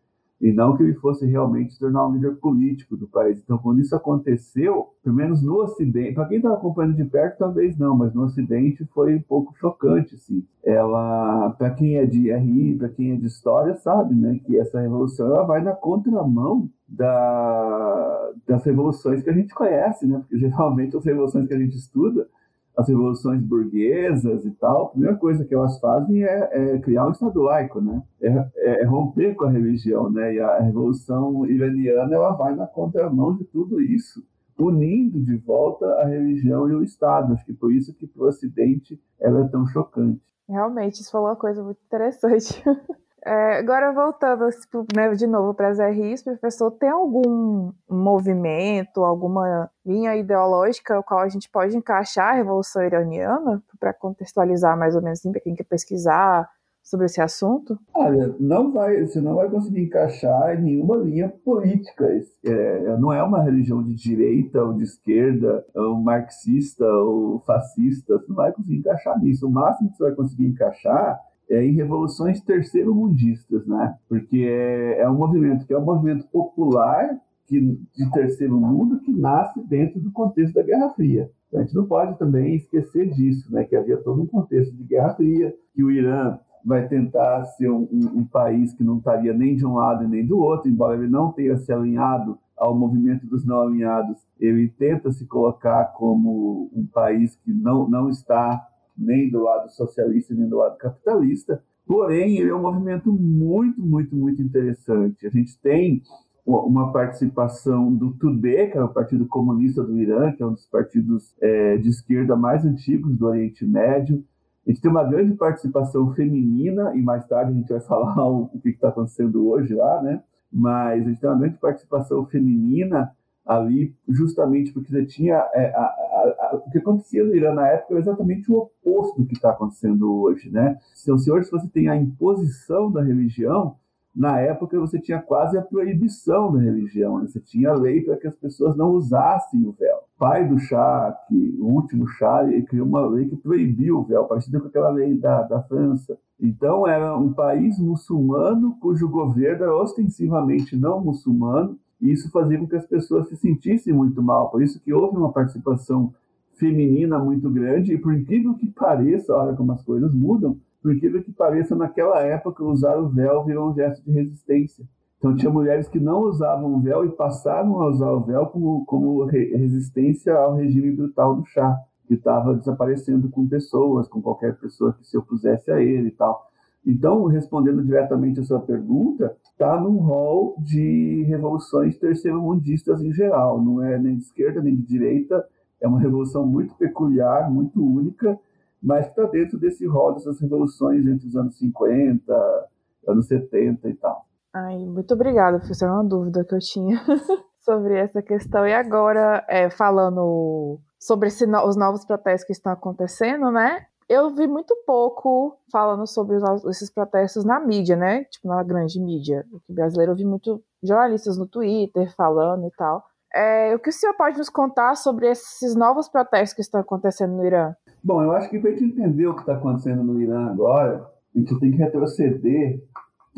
E 0.41 0.51
não 0.51 0.75
que 0.75 0.81
ele 0.81 0.95
fosse 0.95 1.25
realmente 1.25 1.73
se 1.73 1.79
tornar 1.79 2.07
um 2.07 2.13
líder 2.13 2.35
político 2.37 2.97
do 2.97 3.07
país. 3.07 3.39
Então, 3.39 3.59
quando 3.59 3.79
isso 3.79 3.95
aconteceu, 3.95 4.87
pelo 5.03 5.15
menos 5.15 5.43
no 5.43 5.61
Ocidente, 5.61 6.15
para 6.15 6.25
quem 6.25 6.37
estava 6.37 6.55
acompanhando 6.55 6.95
de 6.95 7.05
perto, 7.05 7.37
talvez 7.37 7.77
não, 7.77 7.95
mas 7.95 8.13
no 8.13 8.23
Ocidente 8.23 8.83
foi 8.91 9.15
um 9.15 9.21
pouco 9.21 9.53
chocante, 9.55 10.15
assim. 10.15 10.43
Ela, 10.63 11.51
para 11.51 11.69
quem 11.69 11.97
é 11.97 12.05
de 12.07 12.33
RI, 12.33 12.75
para 12.75 12.89
quem 12.89 13.11
é 13.11 13.15
de 13.15 13.27
história, 13.27 13.75
sabe, 13.75 14.15
né, 14.15 14.39
que 14.43 14.57
essa 14.57 14.81
revolução 14.81 15.27
ela 15.27 15.43
vai 15.43 15.63
na 15.63 15.73
contramão 15.73 16.67
da, 16.87 18.31
das 18.47 18.65
revoluções 18.65 19.21
que 19.23 19.29
a 19.29 19.33
gente 19.33 19.53
conhece, 19.53 20.07
né, 20.07 20.17
porque 20.19 20.39
geralmente 20.39 20.97
as 20.97 21.05
revoluções 21.05 21.47
que 21.47 21.53
a 21.53 21.59
gente 21.59 21.77
estuda 21.77 22.27
as 22.75 22.87
revoluções 22.87 23.41
burguesas 23.41 24.45
e 24.45 24.51
tal, 24.51 24.85
a 24.85 24.89
primeira 24.89 25.15
coisa 25.15 25.45
que 25.45 25.53
elas 25.53 25.79
fazem 25.79 26.23
é, 26.23 26.49
é 26.51 26.79
criar 26.79 27.07
um 27.07 27.11
Estado 27.11 27.41
laico, 27.41 27.81
né? 27.81 28.01
É, 28.21 28.27
é, 28.27 28.81
é, 28.81 28.85
romper 28.85 29.35
com 29.35 29.45
a 29.45 29.51
religião, 29.51 30.09
né? 30.09 30.35
E 30.35 30.39
a 30.39 30.59
Revolução 30.59 31.45
Iraniana 31.45 32.15
ela 32.15 32.31
vai 32.31 32.55
na 32.55 32.67
contramão 32.67 33.35
de 33.35 33.43
tudo 33.45 33.81
isso, 33.81 34.23
unindo 34.57 35.19
de 35.19 35.35
volta 35.37 35.85
a 36.01 36.05
religião 36.05 36.69
e 36.69 36.73
o 36.73 36.83
Estado. 36.83 37.33
Acho 37.33 37.45
que 37.45 37.53
por 37.53 37.73
isso 37.73 37.93
que 37.93 38.07
para 38.07 38.23
o 38.23 38.27
Ocidente 38.27 38.99
ela 39.19 39.45
é 39.45 39.47
tão 39.47 39.65
chocante. 39.67 40.21
Realmente, 40.47 41.01
isso 41.01 41.11
falou 41.11 41.27
uma 41.27 41.35
coisa 41.35 41.63
muito 41.63 41.79
interessante. 41.85 42.63
É, 43.23 43.59
agora 43.59 43.93
voltando 43.93 44.49
tipo, 44.49 44.85
né, 44.95 45.11
de 45.11 45.27
novo 45.27 45.53
para 45.53 45.69
as 45.69 45.79
RIs, 45.79 46.23
professor, 46.23 46.71
tem 46.71 46.89
algum 46.89 47.71
movimento, 47.87 49.03
alguma 49.03 49.69
linha 49.85 50.15
ideológica 50.15 50.99
o 50.99 51.03
qual 51.03 51.19
a 51.19 51.29
gente 51.29 51.49
pode 51.49 51.77
encaixar 51.77 52.29
a 52.29 52.37
Revolução 52.37 52.83
Iraniana 52.83 53.61
para 53.79 53.93
contextualizar 53.93 54.77
mais 54.77 54.95
ou 54.95 55.01
menos 55.01 55.19
assim, 55.19 55.31
para 55.31 55.41
quem 55.41 55.55
quer 55.55 55.65
pesquisar 55.65 56.49
sobre 56.83 57.05
esse 57.05 57.21
assunto? 57.21 57.77
Olha, 57.93 58.35
não 58.39 58.71
vai, 58.71 59.05
você 59.05 59.21
não 59.21 59.35
vai 59.35 59.49
conseguir 59.49 59.83
encaixar 59.83 60.55
em 60.55 60.63
nenhuma 60.63 60.97
linha 60.97 61.29
política. 61.29 62.05
É, 62.43 62.97
não 62.97 63.13
é 63.13 63.21
uma 63.21 63.43
religião 63.43 63.83
de 63.83 63.93
direita 63.93 64.63
ou 64.63 64.73
de 64.73 64.83
esquerda, 64.83 65.63
ou 65.75 65.95
marxista 66.01 66.85
ou 66.85 67.39
fascista, 67.41 68.17
você 68.17 68.25
não 68.27 68.35
vai 68.35 68.51
conseguir 68.51 68.77
encaixar 68.77 69.19
nisso. 69.19 69.47
O 69.47 69.51
máximo 69.51 69.91
que 69.91 69.97
você 69.97 70.03
vai 70.05 70.15
conseguir 70.15 70.47
encaixar 70.47 71.19
é, 71.51 71.65
em 71.65 71.73
revoluções 71.73 72.39
terceiro-mundistas, 72.41 73.67
né? 73.67 73.95
Porque 74.07 74.39
é, 74.39 75.01
é, 75.01 75.09
um 75.09 75.17
movimento 75.17 75.65
que 75.67 75.73
é 75.73 75.77
um 75.77 75.83
movimento 75.83 76.25
popular 76.29 77.19
que, 77.45 77.59
de 77.59 78.11
terceiro 78.11 78.57
mundo 78.57 79.01
que 79.01 79.11
nasce 79.11 79.61
dentro 79.67 79.99
do 79.99 80.11
contexto 80.11 80.53
da 80.53 80.63
Guerra 80.63 80.89
Fria. 80.91 81.29
A 81.53 81.59
gente 81.59 81.75
não 81.75 81.85
pode 81.85 82.17
também 82.17 82.55
esquecer 82.55 83.09
disso, 83.11 83.53
né? 83.53 83.65
Que 83.65 83.75
havia 83.75 83.97
todo 83.97 84.21
um 84.21 84.25
contexto 84.25 84.73
de 84.73 84.83
Guerra 84.85 85.13
Fria, 85.15 85.53
que 85.73 85.83
o 85.83 85.91
Irã 85.91 86.39
vai 86.63 86.87
tentar 86.87 87.43
ser 87.43 87.69
um, 87.69 87.85
um, 87.91 88.19
um 88.19 88.25
país 88.25 88.73
que 88.73 88.83
não 88.83 88.99
estaria 88.99 89.33
nem 89.33 89.55
de 89.55 89.65
um 89.65 89.75
lado 89.75 90.07
nem 90.07 90.25
do 90.25 90.39
outro, 90.39 90.69
embora 90.69 90.95
ele 90.95 91.09
não 91.09 91.33
tenha 91.33 91.57
se 91.57 91.73
alinhado 91.73 92.37
ao 92.55 92.77
movimento 92.77 93.25
dos 93.25 93.43
não 93.43 93.59
alinhados, 93.59 94.23
ele 94.39 94.69
tenta 94.69 95.11
se 95.11 95.25
colocar 95.25 95.85
como 95.97 96.69
um 96.73 96.85
país 96.85 97.35
que 97.35 97.51
não, 97.51 97.89
não 97.89 98.07
está 98.07 98.61
nem 99.01 99.29
do 99.29 99.43
lado 99.43 99.69
socialista, 99.71 100.33
nem 100.33 100.47
do 100.47 100.57
lado 100.57 100.77
capitalista. 100.77 101.61
Porém, 101.85 102.37
ele 102.37 102.49
é 102.49 102.55
um 102.55 102.61
movimento 102.61 103.11
muito, 103.11 103.81
muito, 103.81 104.15
muito 104.15 104.41
interessante. 104.41 105.25
A 105.25 105.29
gente 105.29 105.59
tem 105.59 106.01
uma 106.45 106.91
participação 106.91 107.93
do 107.93 108.11
TUDE, 108.13 108.71
que 108.71 108.77
é 108.77 108.83
o 108.83 108.89
Partido 108.89 109.25
Comunista 109.27 109.83
do 109.83 109.97
Irã, 109.99 110.31
que 110.31 110.41
é 110.41 110.45
um 110.45 110.53
dos 110.53 110.65
partidos 110.65 111.35
é, 111.41 111.77
de 111.77 111.89
esquerda 111.89 112.35
mais 112.35 112.65
antigos 112.65 113.17
do 113.17 113.27
Oriente 113.27 113.65
Médio. 113.65 114.23
A 114.65 114.71
gente 114.71 114.81
tem 114.81 114.91
uma 114.91 115.03
grande 115.03 115.33
participação 115.35 116.13
feminina, 116.13 116.95
e 116.95 117.01
mais 117.01 117.25
tarde 117.27 117.51
a 117.51 117.55
gente 117.55 117.69
vai 117.69 117.81
falar 117.81 118.27
o, 118.27 118.49
o 118.53 118.59
que 118.59 118.69
está 118.69 118.89
acontecendo 118.89 119.47
hoje 119.47 119.73
lá, 119.73 120.01
né? 120.01 120.23
Mas 120.51 121.05
a 121.05 121.09
gente 121.09 121.21
tem 121.21 121.29
uma 121.29 121.39
grande 121.39 121.57
participação 121.57 122.25
feminina 122.25 123.11
ali, 123.45 123.95
justamente 124.07 124.71
porque 124.71 124.91
você 124.91 125.05
tinha. 125.05 125.35
É, 125.53 125.73
a, 125.75 125.81
a, 125.81 126.49
a, 126.51 126.55
o 126.55 126.69
que 126.69 126.77
acontecia 126.77 127.23
no 127.23 127.35
Irã 127.35 127.53
na 127.53 127.67
época 127.67 127.93
era 127.93 128.01
exatamente 128.01 128.51
o 128.51 128.57
oposto 128.57 129.21
do 129.21 129.27
que 129.27 129.33
está 129.33 129.51
acontecendo 129.51 130.13
hoje. 130.21 130.49
Né? 130.49 130.77
Então, 131.01 131.17
se 131.17 131.29
você 131.29 131.67
tem 131.67 131.89
a 131.89 131.95
imposição 131.95 132.91
da 132.91 133.01
religião, 133.01 133.75
na 134.15 134.39
época 134.39 134.79
você 134.79 134.99
tinha 134.99 135.21
quase 135.21 135.57
a 135.57 135.61
proibição 135.61 136.51
da 136.51 136.59
religião. 136.59 137.19
Né? 137.19 137.27
Você 137.27 137.39
tinha 137.39 137.73
lei 137.73 138.01
para 138.01 138.17
que 138.17 138.27
as 138.27 138.35
pessoas 138.35 138.75
não 138.75 138.91
usassem 138.91 139.65
o 139.65 139.71
véu. 139.71 139.97
O 140.15 140.19
pai 140.19 140.47
do 140.47 140.59
chá, 140.59 141.17
que, 141.27 141.57
o 141.59 141.65
último 141.65 142.07
chá, 142.07 142.43
ele 142.43 142.61
criou 142.63 142.85
uma 142.85 143.05
lei 143.07 143.27
que 143.27 143.35
proibiu 143.35 143.99
o 143.99 144.03
véu, 144.03 144.25
parecida 144.25 144.59
com 144.59 144.67
aquela 144.67 144.89
lei 144.89 145.17
da, 145.17 145.41
da 145.43 145.63
França. 145.63 146.17
Então, 146.39 146.87
era 146.87 147.17
um 147.17 147.33
país 147.33 147.79
muçulmano 147.79 148.77
cujo 148.79 149.09
governo 149.09 149.63
era 149.63 149.75
ostensivamente 149.75 150.75
não 150.75 151.03
muçulmano, 151.03 151.79
e 152.01 152.11
isso 152.11 152.31
fazia 152.31 152.57
com 152.57 152.67
que 152.67 152.75
as 152.75 152.85
pessoas 152.85 153.29
se 153.29 153.35
sentissem 153.35 153.93
muito 153.93 154.21
mal. 154.21 154.49
Por 154.49 154.63
isso 154.63 154.79
que 154.79 154.93
houve 154.93 155.17
uma 155.17 155.31
participação 155.31 156.13
feminina 156.55 157.19
muito 157.19 157.49
grande, 157.49 157.93
e 157.93 157.97
por 157.97 158.13
incrível 158.13 158.53
que 158.55 158.67
pareça, 158.67 159.33
olha 159.33 159.55
como 159.55 159.71
as 159.71 159.83
coisas 159.83 160.13
mudam, 160.13 160.57
por 160.81 160.93
incrível 160.93 161.23
que 161.23 161.31
pareça, 161.31 161.75
naquela 161.75 162.21
época 162.21 162.63
usar 162.63 162.97
o 162.97 163.09
véu 163.09 163.43
virou 163.43 163.69
um 163.69 163.73
gesto 163.73 164.03
de 164.03 164.11
resistência. 164.11 164.85
Então 165.17 165.35
tinha 165.35 165.51
mulheres 165.51 165.87
que 165.87 165.99
não 165.99 166.21
usavam 166.21 166.73
o 166.73 166.81
véu 166.81 167.05
e 167.05 167.09
passaram 167.09 167.79
a 167.79 167.89
usar 167.89 168.11
o 168.11 168.21
véu 168.21 168.47
como, 168.47 168.83
como 168.85 169.23
resistência 169.25 170.33
ao 170.35 170.55
regime 170.55 170.91
brutal 170.91 171.35
do 171.35 171.45
chá. 171.45 171.79
que 172.07 172.15
estava 172.15 172.55
desaparecendo 172.55 173.29
com 173.29 173.47
pessoas, 173.47 174.07
com 174.07 174.21
qualquer 174.21 174.57
pessoa 174.57 174.91
que 174.91 175.07
se 175.07 175.17
opusesse 175.17 175.71
a 175.71 175.79
ele 175.79 176.09
e 176.09 176.11
tal. 176.11 176.45
Então, 176.85 177.25
respondendo 177.25 177.83
diretamente 177.83 178.39
a 178.39 178.43
sua 178.43 178.59
pergunta, 178.59 179.35
está 179.61 179.79
num 179.79 179.97
rol 179.97 180.55
de 180.57 181.23
revoluções 181.27 181.95
terceiro-mundistas 181.95 182.99
em 183.03 183.13
geral, 183.13 183.61
não 183.61 183.83
é 183.83 183.95
nem 183.99 184.17
de 184.17 184.23
esquerda 184.23 184.59
nem 184.59 184.75
de 184.75 184.81
direita, 184.81 185.47
é 185.79 185.87
uma 185.87 185.99
revolução 185.99 186.47
muito 186.47 186.73
peculiar, 186.73 187.49
muito 187.51 187.79
única, 187.79 188.39
mas 188.81 189.05
está 189.05 189.23
dentro 189.25 189.59
desse 189.59 189.85
rol 189.85 190.15
dessas 190.15 190.39
revoluções 190.41 191.05
entre 191.05 191.27
os 191.27 191.35
anos 191.35 191.59
50, 191.59 192.69
anos 193.07 193.27
70 193.27 193.87
e 193.87 193.93
tal. 193.93 194.25
Ai, 194.51 194.79
muito 194.79 195.13
obrigada, 195.13 195.59
professor. 195.59 195.85
É 195.85 195.91
uma 195.91 196.03
dúvida 196.03 196.43
que 196.43 196.55
eu 196.55 196.59
tinha 196.59 196.99
sobre 197.61 197.99
essa 197.99 198.21
questão. 198.21 198.65
E 198.65 198.73
agora, 198.73 199.45
é, 199.47 199.69
falando 199.69 200.79
sobre 200.99 201.29
os 201.29 201.77
novos 201.77 202.03
protestos 202.03 202.45
que 202.47 202.53
estão 202.53 202.73
acontecendo, 202.73 203.51
né? 203.51 203.85
Eu 204.13 204.29
vi 204.29 204.45
muito 204.45 204.75
pouco 204.85 205.57
falando 205.71 206.05
sobre 206.05 206.35
os, 206.35 206.65
esses 206.65 206.89
protestos 206.89 207.45
na 207.45 207.61
mídia, 207.61 207.95
né? 207.95 208.25
Tipo, 208.25 208.49
na 208.49 208.61
grande 208.61 208.99
mídia. 208.99 209.45
O 209.69 209.73
brasileiro 209.73 210.11
eu 210.11 210.15
vi 210.17 210.25
muito 210.25 210.61
jornalistas 210.83 211.37
no 211.37 211.47
Twitter 211.47 212.13
falando 212.13 212.67
e 212.67 212.71
tal. 212.71 213.05
É, 213.33 213.73
o 213.73 213.79
que 213.79 213.87
o 213.87 213.93
senhor 213.93 214.13
pode 214.15 214.37
nos 214.37 214.49
contar 214.49 214.95
sobre 214.95 215.29
esses 215.29 215.77
novos 215.77 216.09
protestos 216.09 216.53
que 216.53 216.59
estão 216.59 216.81
acontecendo 216.81 217.37
no 217.37 217.45
Irã? 217.45 217.73
Bom, 218.03 218.21
eu 218.21 218.33
acho 218.33 218.49
que 218.49 218.59
para 218.59 218.71
a 218.71 218.73
gente 218.73 218.83
entender 218.83 219.27
o 219.27 219.33
que 219.33 219.43
está 219.43 219.53
acontecendo 219.53 220.03
no 220.03 220.21
Irã 220.21 220.47
agora, 220.47 221.09
a 221.33 221.39
gente 221.39 221.57
tem 221.61 221.71
que 221.71 221.77
retroceder 221.77 222.83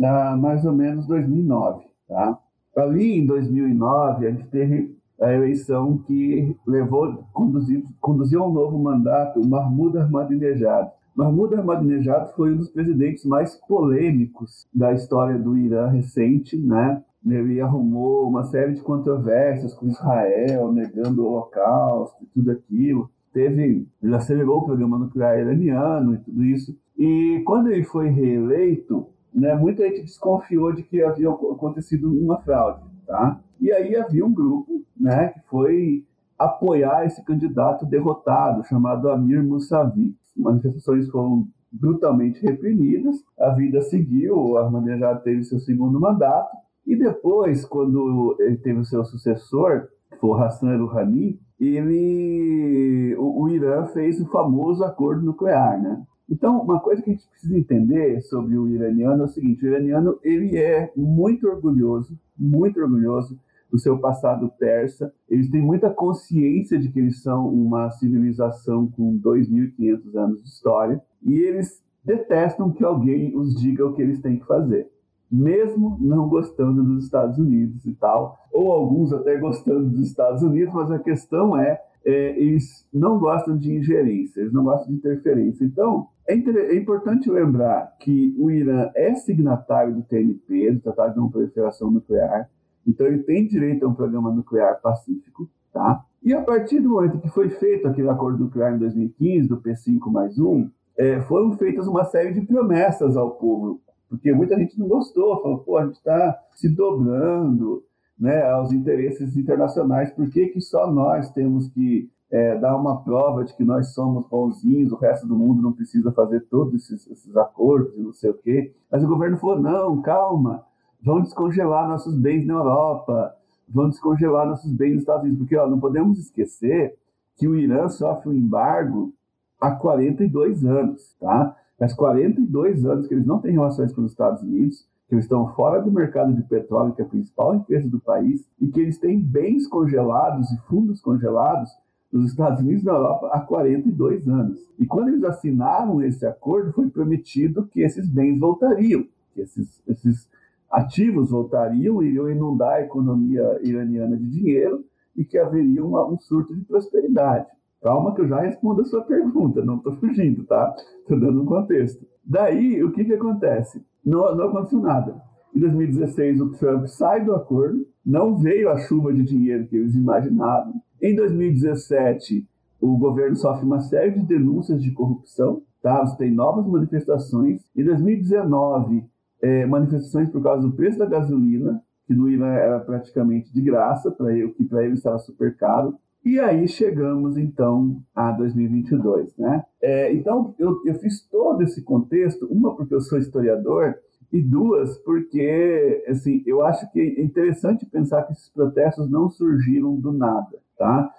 a 0.04 0.36
mais 0.36 0.66
ou 0.66 0.74
menos 0.74 1.06
2009, 1.06 1.86
tá? 2.08 2.40
Ali 2.76 3.20
em 3.20 3.28
2009 3.28 4.26
a 4.26 4.32
gente 4.32 4.48
teve 4.48 4.98
a 5.22 5.32
eleição 5.32 5.98
que 6.00 6.56
levou 6.66 7.24
conduziu, 7.32 7.84
conduziu 8.02 8.44
a 8.44 8.48
um 8.48 8.54
novo 8.54 8.78
mandato 8.78 9.46
Mahmoud 9.46 9.98
Ahmadinejad. 9.98 10.90
Mahmoud 11.16 11.56
Ahmadinejad 11.56 12.34
foi 12.36 12.54
um 12.54 12.58
dos 12.58 12.70
presidentes 12.70 13.24
mais 13.26 13.56
polêmicos 13.68 14.68
da 14.74 14.92
história 14.94 15.38
do 15.38 15.58
Irã 15.58 15.88
recente, 15.88 16.58
né? 16.58 17.04
Ele 17.26 17.62
arrumou 17.62 18.28
uma 18.28 18.44
série 18.44 18.74
de 18.74 18.82
controvérsias 18.82 19.74
com 19.74 19.88
Israel, 19.88 20.74
negando 20.74 21.24
o 21.24 21.28
Holocausto 21.28 22.24
e 22.24 22.28
tudo 22.28 22.52
aquilo. 22.52 23.10
Teve, 23.32 23.88
ele 24.02 24.16
acelerou 24.16 24.60
o 24.60 24.66
programa 24.66 24.98
nuclear 24.98 25.40
iraniano 25.40 26.16
e 26.16 26.18
tudo 26.18 26.44
isso. 26.44 26.78
E 26.98 27.42
quando 27.46 27.72
ele 27.72 27.84
foi 27.84 28.10
reeleito, 28.10 29.08
né, 29.34 29.56
muita 29.56 29.88
gente 29.88 30.02
desconfiou 30.02 30.74
de 30.74 30.84
que 30.84 31.02
havia 31.02 31.30
acontecido 31.30 32.12
uma 32.12 32.40
fraude, 32.42 32.84
tá? 33.08 33.40
E 33.60 33.72
aí 33.72 33.96
havia 33.96 34.26
um 34.26 34.34
grupo, 34.34 34.84
né, 35.00 35.30
que 35.30 35.40
foi 35.48 36.06
apoiar 36.38 37.06
esse 37.06 37.24
candidato 37.24 37.86
derrotado, 37.86 38.64
chamado 38.66 39.10
Amir 39.10 39.44
Mousavi. 39.44 40.16
Manifestações 40.36 41.10
foram 41.10 41.48
brutalmente 41.72 42.42
reprimidas, 42.42 43.24
a 43.40 43.50
vida 43.52 43.82
seguiu, 43.82 44.58
Ahmadinejad 44.58 45.24
teve 45.24 45.44
seu 45.44 45.60
segundo 45.60 46.00
mandato, 46.00 46.56
e 46.86 46.96
depois, 46.96 47.66
quando 47.66 48.36
ele 48.40 48.58
teve 48.58 48.80
o 48.80 48.86
seu 48.86 49.04
sucessor, 49.06 49.88
que 50.12 50.18
foi 50.18 50.40
Hassan 50.42 50.78
Rouhani, 50.78 51.40
ele, 51.60 53.16
o, 53.18 53.44
o 53.44 53.50
Irã 53.50 53.86
fez 53.86 54.20
o 54.20 54.28
famoso 54.28 54.84
acordo 54.84 55.26
nuclear, 55.26 55.82
né? 55.82 56.04
Então, 56.30 56.62
uma 56.62 56.80
coisa 56.80 57.02
que 57.02 57.10
a 57.10 57.14
gente 57.14 57.28
precisa 57.30 57.58
entender 57.58 58.22
sobre 58.22 58.58
o 58.58 58.68
iraniano 58.68 59.24
é 59.24 59.26
o 59.26 59.30
seguinte: 59.30 59.64
o 59.64 59.68
iraniano 59.68 60.20
ele 60.24 60.58
é 60.58 60.92
muito 60.96 61.48
orgulhoso, 61.48 62.18
muito 62.44 62.80
orgulhoso 62.80 63.40
do 63.72 63.80
seu 63.80 63.98
passado 63.98 64.52
persa. 64.60 65.12
Eles 65.30 65.50
têm 65.50 65.62
muita 65.62 65.90
consciência 65.90 66.78
de 66.78 66.90
que 66.90 67.00
eles 67.00 67.22
são 67.22 67.48
uma 67.48 67.90
civilização 67.92 68.88
com 68.88 69.18
2.500 69.18 70.16
anos 70.16 70.44
de 70.44 70.50
história 70.50 71.02
e 71.24 71.34
eles 71.34 71.84
detestam 72.04 72.72
que 72.72 72.84
alguém 72.84 73.36
os 73.36 73.56
diga 73.56 73.86
o 73.86 73.94
que 73.94 74.02
eles 74.02 74.22
têm 74.22 74.38
que 74.38 74.46
fazer. 74.46 74.88
Mesmo 75.32 75.98
não 76.00 76.28
gostando 76.28 76.84
dos 76.84 77.06
Estados 77.06 77.40
Unidos 77.40 77.86
e 77.86 77.94
tal, 77.94 78.38
ou 78.52 78.72
alguns 78.72 79.12
até 79.12 79.38
gostando 79.38 79.90
dos 79.90 80.08
Estados 80.08 80.44
Unidos, 80.44 80.74
mas 80.74 80.92
a 80.92 81.00
questão 81.00 81.58
é 81.58 81.82
é, 82.06 82.38
eles 82.40 82.86
não 82.94 83.18
gostam 83.18 83.58
de 83.58 83.74
ingerência, 83.74 84.42
eles 84.42 84.54
não 84.54 84.64
gostam 84.64 84.90
de 84.90 84.96
interferência. 84.96 85.64
Então, 85.64 86.08
é, 86.28 86.34
é, 86.34 86.76
importante 86.76 87.30
lembrar 87.30 87.96
que 88.00 88.36
o 88.38 88.50
Irã 88.50 88.90
é 88.96 89.14
signatário 89.16 89.94
do 89.94 90.04
TNP, 90.04 90.72
do 90.72 90.80
Tratado 90.80 91.14
de 91.14 91.20
Não 91.20 91.30
Proliferação 91.30 91.92
Nuclear, 91.92 92.50
então 92.86 93.08
ele 93.08 93.24
tem 93.24 93.48
direito 93.48 93.86
a 93.86 93.90
um 93.90 93.94
programa 93.94 94.32
nuclear 94.32 94.80
pacífico, 94.82 95.50
tá? 95.72 96.04
E 96.22 96.34
a 96.34 96.42
partir 96.42 96.80
do 96.80 96.90
momento 96.90 97.20
que 97.20 97.30
foi 97.30 97.50
feito 97.50 97.88
aquele 97.88 98.10
acordo 98.10 98.44
nuclear 98.44 98.74
em 98.76 98.80
2015, 98.80 99.48
do 99.48 99.58
P5 99.58 100.12
mais 100.12 100.38
1, 100.40 100.70
é, 100.98 101.22
foram 101.22 101.58
feitas 101.58 101.88
uma 101.88 102.06
série 102.06 102.34
de 102.34 102.42
promessas 102.42 103.18
ao 103.18 103.32
povo, 103.32 103.82
porque 104.10 104.32
muita 104.32 104.58
gente 104.58 104.80
não 104.80 104.88
gostou, 104.88 105.42
falou, 105.42 105.60
pô, 105.60 105.78
a 105.78 105.86
gente 105.86 105.96
está 105.96 106.40
se 106.54 106.70
dobrando, 106.70 107.84
né, 108.18 108.44
aos 108.44 108.72
interesses 108.72 109.36
internacionais. 109.36 110.12
Por 110.12 110.30
que, 110.30 110.48
que 110.48 110.62
só 110.62 110.92
nós 110.92 111.32
temos 111.32 111.68
que 111.70 112.10
é, 112.34 112.58
dar 112.58 112.76
uma 112.76 113.00
prova 113.04 113.44
de 113.44 113.56
que 113.56 113.64
nós 113.64 113.94
somos 113.94 114.28
bonzinhos, 114.28 114.92
o 114.92 114.96
resto 114.96 115.28
do 115.28 115.36
mundo 115.36 115.62
não 115.62 115.72
precisa 115.72 116.12
fazer 116.12 116.40
todos 116.50 116.74
esses, 116.74 117.06
esses 117.12 117.38
acordos 117.38 117.96
e 117.96 118.02
não 118.02 118.12
sei 118.12 118.32
o 118.32 118.34
quê? 118.34 118.74
Mas 118.92 119.04
o 119.04 119.08
governo 119.08 119.38
falou: 119.38 119.60
não, 119.60 120.02
calma, 120.02 120.66
vão 121.00 121.22
descongelar 121.22 121.88
nossos 121.88 122.18
bens 122.18 122.44
na 122.48 122.56
Europa, 122.56 123.36
vão 123.70 123.88
descongelar 123.88 124.48
nossos 124.48 124.72
bens 124.72 124.94
nos 124.94 125.02
Estados 125.02 125.22
Unidos, 125.22 125.42
porque 125.42 125.56
ó, 125.56 125.68
não 125.68 125.80
podemos 125.80 126.18
esquecer 126.18 126.98
que 127.36 127.48
o 127.48 127.56
Irã 127.56 127.88
sofre 127.88 128.30
um 128.30 128.34
embargo 128.34 129.14
há 129.62 129.70
42 129.70 130.66
anos, 130.66 131.16
tá? 131.20 131.56
Faz 131.78 131.94
42 131.94 132.84
anos 132.84 133.06
que 133.06 133.14
eles 133.14 133.28
não 133.28 133.38
têm 133.38 133.52
relações 133.52 133.94
com 133.94 134.02
os 134.02 134.12
Estados 134.12 134.42
Unidos, 134.42 134.88
que 135.08 135.14
eles 135.14 135.26
estão 135.26 135.54
fora 135.54 135.80
do 135.80 135.92
mercado 135.92 136.34
de 136.34 136.42
petróleo, 136.42 136.94
que 136.94 137.02
é 137.04 137.06
a 137.06 137.08
principal 137.08 137.58
riqueza 137.58 137.88
do 137.88 138.00
país, 138.00 138.50
e 138.60 138.70
que 138.70 138.80
eles 138.80 138.98
têm 138.98 139.20
bens 139.20 139.68
congelados 139.68 140.50
e 140.52 140.58
fundos 140.62 141.00
congelados 141.00 141.70
nos 142.14 142.30
Estados 142.30 142.60
Unidos 142.62 142.84
e 142.84 142.86
na 142.86 142.94
Europa 142.94 143.30
há 143.34 143.40
42 143.40 144.28
anos. 144.28 144.72
E 144.78 144.86
quando 144.86 145.10
eles 145.10 145.24
assinaram 145.24 146.02
esse 146.04 146.26
acordo, 146.26 146.72
foi 146.72 146.88
prometido 146.90 147.66
que 147.66 147.82
esses 147.82 148.08
bens 148.08 148.40
voltariam, 148.40 149.04
que 149.34 149.42
esses, 149.42 149.82
esses 149.88 150.30
ativos 150.72 151.32
voltariam, 151.32 152.04
iriam 152.04 152.30
inundar 152.30 152.74
a 152.74 152.82
economia 152.82 153.60
iraniana 153.64 154.16
de 154.16 154.30
dinheiro 154.30 154.86
e 155.16 155.26
que 155.26 155.40
haveria 155.40 155.84
uma, 155.84 156.08
um 156.08 156.18
surto 156.20 156.56
de 156.56 156.62
prosperidade. 156.62 157.48
Calma 157.82 158.14
que 158.14 158.22
eu 158.22 158.28
já 158.28 158.40
respondo 158.42 158.82
a 158.82 158.86
sua 158.86 159.02
pergunta, 159.02 159.66
não 159.66 159.78
estou 159.78 159.96
fugindo, 159.98 160.44
tá? 160.46 160.74
Estou 161.00 161.20
dando 161.20 161.42
um 161.42 161.46
contexto. 161.46 162.06
Daí, 162.24 162.82
o 162.84 162.92
que, 162.92 163.04
que 163.04 163.14
acontece? 163.14 163.84
Não, 164.06 164.36
não 164.36 164.50
aconteceu 164.50 164.80
nada. 164.80 165.22
Em 165.54 165.60
2016, 165.60 166.42
o 166.42 166.52
Trump 166.52 166.86
sai 166.86 167.26
do 167.26 167.36
acordo, 167.36 167.86
não 168.06 168.38
veio 168.38 168.70
a 168.70 168.78
chuva 168.78 169.14
de 169.14 169.24
dinheiro 169.24 169.68
que 169.68 169.76
eles 169.76 169.96
imaginavam. 169.96 170.82
Em 171.04 171.14
2017, 171.18 172.48
o 172.80 172.98
governo 172.98 173.36
sofre 173.36 173.66
uma 173.66 173.82
série 173.82 174.12
de 174.12 174.26
denúncias 174.26 174.82
de 174.82 174.90
corrupção, 174.92 175.62
tá? 175.82 176.00
Você 176.06 176.16
tem 176.16 176.32
novas 176.32 176.66
manifestações. 176.66 177.62
Em 177.76 177.84
2019, 177.84 179.04
é, 179.42 179.66
manifestações 179.66 180.30
por 180.30 180.42
causa 180.42 180.66
do 180.66 180.74
preço 180.74 180.98
da 180.98 181.06
gasolina, 181.06 181.84
que 182.08 182.14
no 182.14 182.30
Irã 182.30 182.48
era 182.54 182.80
praticamente 182.80 183.54
de 183.54 183.60
graça, 183.60 184.12
para 184.12 184.32
ele, 184.32 184.54
que 184.54 184.64
para 184.64 184.86
ele 184.86 184.94
estava 184.94 185.20
super 185.20 185.58
caro. 185.58 185.98
E 186.24 186.40
aí 186.40 186.70
chegamos 186.70 187.38
então 187.38 188.02
a 188.16 188.32
2022, 188.32 189.36
né? 189.38 189.62
É, 189.82 190.14
então 190.14 190.56
eu, 190.58 190.82
eu 190.86 190.96
fiz 190.96 191.28
todo 191.28 191.62
esse 191.64 191.82
contexto, 191.84 192.48
uma 192.50 192.78
porque 192.78 192.96
eu 192.96 193.02
sou 193.02 193.20
historiador 193.20 193.94
e 194.32 194.42
duas 194.42 194.98
porque 195.00 196.02
assim 196.08 196.42
eu 196.46 196.66
acho 196.66 196.90
que 196.94 197.02
é 197.02 197.22
interessante 197.22 197.86
pensar 197.86 198.24
que 198.24 198.32
esses 198.32 198.50
protestos 198.50 199.12
não 199.12 199.30
surgiram 199.30 199.96
do 200.00 200.14
nada, 200.14 200.58
tá? 200.84 201.10